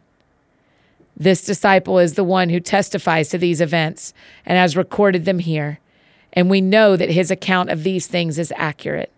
This 1.17 1.43
disciple 1.43 1.99
is 1.99 2.13
the 2.13 2.23
one 2.23 2.47
who 2.47 2.61
testifies 2.61 3.27
to 3.27 3.37
these 3.37 3.59
events 3.59 4.13
and 4.45 4.57
has 4.57 4.77
recorded 4.77 5.25
them 5.25 5.39
here. 5.39 5.81
And 6.31 6.49
we 6.49 6.61
know 6.61 6.95
that 6.95 7.11
his 7.11 7.29
account 7.29 7.69
of 7.69 7.83
these 7.83 8.07
things 8.07 8.39
is 8.39 8.53
accurate. 8.55 9.11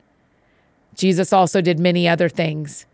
Jesus 0.95 1.31
also 1.31 1.61
did 1.61 1.77
many 1.77 2.07
other 2.07 2.27
things. 2.27 2.87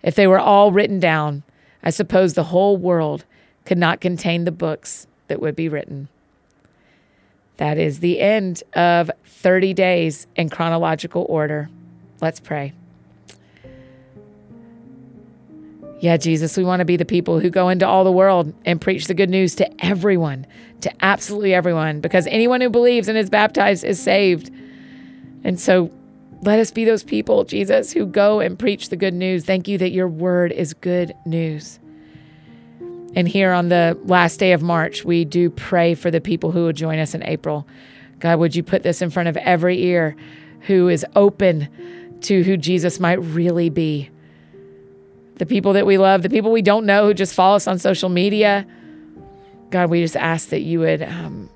If 0.00 0.14
they 0.14 0.28
were 0.28 0.38
all 0.38 0.70
written 0.70 1.00
down, 1.00 1.42
I 1.82 1.90
suppose 1.90 2.34
the 2.34 2.44
whole 2.44 2.76
world 2.76 3.24
could 3.64 3.78
not 3.78 4.00
contain 4.00 4.44
the 4.44 4.52
books 4.52 5.08
that 5.26 5.40
would 5.40 5.56
be 5.56 5.68
written. 5.68 6.08
That 7.56 7.78
is 7.78 8.00
the 8.00 8.20
end 8.20 8.62
of 8.74 9.10
30 9.26 9.74
days 9.74 10.26
in 10.36 10.48
chronological 10.48 11.26
order. 11.28 11.68
Let's 12.20 12.40
pray. 12.40 12.72
Yeah, 16.00 16.16
Jesus, 16.16 16.56
we 16.56 16.64
want 16.64 16.80
to 16.80 16.84
be 16.84 16.96
the 16.96 17.04
people 17.04 17.40
who 17.40 17.48
go 17.48 17.68
into 17.70 17.86
all 17.86 18.04
the 18.04 18.12
world 18.12 18.52
and 18.66 18.80
preach 18.80 19.06
the 19.06 19.14
good 19.14 19.30
news 19.30 19.54
to 19.54 19.84
everyone, 19.84 20.46
to 20.82 20.92
absolutely 21.02 21.54
everyone, 21.54 22.00
because 22.00 22.26
anyone 22.26 22.60
who 22.60 22.68
believes 22.68 23.08
and 23.08 23.16
is 23.16 23.30
baptized 23.30 23.84
is 23.84 24.00
saved. 24.00 24.50
And 25.44 25.58
so 25.58 25.90
let 26.42 26.58
us 26.58 26.70
be 26.70 26.84
those 26.84 27.04
people, 27.04 27.44
Jesus, 27.44 27.92
who 27.92 28.04
go 28.04 28.40
and 28.40 28.58
preach 28.58 28.90
the 28.90 28.96
good 28.96 29.14
news. 29.14 29.46
Thank 29.46 29.66
you 29.66 29.78
that 29.78 29.92
your 29.92 30.08
word 30.08 30.52
is 30.52 30.74
good 30.74 31.14
news. 31.24 31.78
And 33.16 33.28
here 33.28 33.52
on 33.52 33.68
the 33.68 33.96
last 34.04 34.38
day 34.38 34.52
of 34.52 34.62
March, 34.62 35.04
we 35.04 35.24
do 35.24 35.50
pray 35.50 35.94
for 35.94 36.10
the 36.10 36.20
people 36.20 36.50
who 36.50 36.64
will 36.64 36.72
join 36.72 36.98
us 36.98 37.14
in 37.14 37.22
April. 37.22 37.66
God, 38.18 38.38
would 38.38 38.56
you 38.56 38.62
put 38.62 38.82
this 38.82 39.02
in 39.02 39.10
front 39.10 39.28
of 39.28 39.36
every 39.36 39.82
ear 39.84 40.16
who 40.62 40.88
is 40.88 41.06
open 41.14 41.68
to 42.22 42.42
who 42.42 42.56
Jesus 42.56 42.98
might 42.98 43.20
really 43.22 43.70
be? 43.70 44.10
The 45.36 45.46
people 45.46 45.72
that 45.74 45.86
we 45.86 45.98
love, 45.98 46.22
the 46.22 46.30
people 46.30 46.50
we 46.50 46.62
don't 46.62 46.86
know 46.86 47.06
who 47.06 47.14
just 47.14 47.34
follow 47.34 47.56
us 47.56 47.66
on 47.66 47.78
social 47.78 48.08
media. 48.08 48.66
God, 49.70 49.90
we 49.90 50.00
just 50.00 50.16
ask 50.16 50.48
that 50.48 50.60
you 50.60 50.80
would 50.80 51.02
um, 51.02 51.50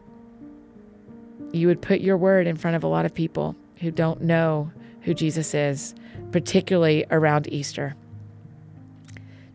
you 1.53 1.67
would 1.69 1.81
put 1.81 2.01
your 2.01 2.17
word 2.17 2.47
in 2.47 2.57
front 2.57 2.77
of 2.77 2.85
a 2.85 2.89
lot 2.89 3.05
of 3.05 3.15
people 3.15 3.57
who 3.81 3.91
don't 3.91 4.21
know 4.23 4.71
who 5.03 5.15
Jesus 5.15 5.55
is, 5.55 5.95
particularly 6.33 7.07
around 7.11 7.51
Easter. 7.53 7.95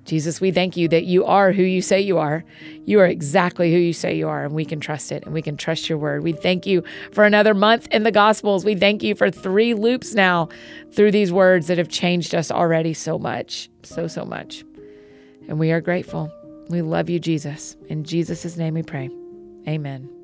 Jesus, 0.06 0.42
we 0.42 0.52
thank 0.52 0.76
you 0.76 0.88
that 0.90 1.06
you 1.06 1.26
are 1.26 1.52
who 1.52 1.64
you 1.64 1.82
say 1.82 2.02
you 2.02 2.18
are. 2.18 2.44
You 2.86 3.00
are 3.00 3.06
exactly 3.06 3.72
who 3.72 3.78
you 3.78 3.94
say 3.94 4.16
you 4.16 4.28
are, 4.28 4.44
and 4.44 4.54
we 4.54 4.66
can 4.66 4.80
trust 4.80 5.12
it 5.12 5.24
and 5.24 5.34
we 5.34 5.42
can 5.42 5.56
trust 5.56 5.88
your 5.88 5.98
word. 5.98 6.24
We 6.24 6.34
thank 6.34 6.66
you 6.66 6.84
for 7.12 7.24
another 7.24 7.54
month 7.54 7.88
in 7.92 8.04
the 8.04 8.12
Gospels. 8.12 8.66
We 8.66 8.76
thank 8.76 9.02
you 9.02 9.16
for 9.16 9.32
three 9.32 9.74
loops 9.74 10.14
now 10.14 10.50
through 10.92 11.12
these 11.12 11.32
words 11.32 11.68
that 11.68 11.78
have 11.78 11.90
changed 11.90 12.36
us 12.36 12.52
already 12.52 12.94
so 12.94 13.18
much, 13.18 13.70
so, 13.84 14.08
so 14.08 14.26
much. 14.26 14.66
And 15.48 15.58
we 15.60 15.72
are 15.72 15.82
grateful. 15.82 16.32
We 16.70 16.82
love 16.82 17.10
you, 17.10 17.20
Jesus. 17.20 17.76
In 17.88 18.04
Jesus' 18.04 18.58
name 18.58 18.74
we 18.74 18.84
pray. 18.84 19.10
Amen. 19.68 20.23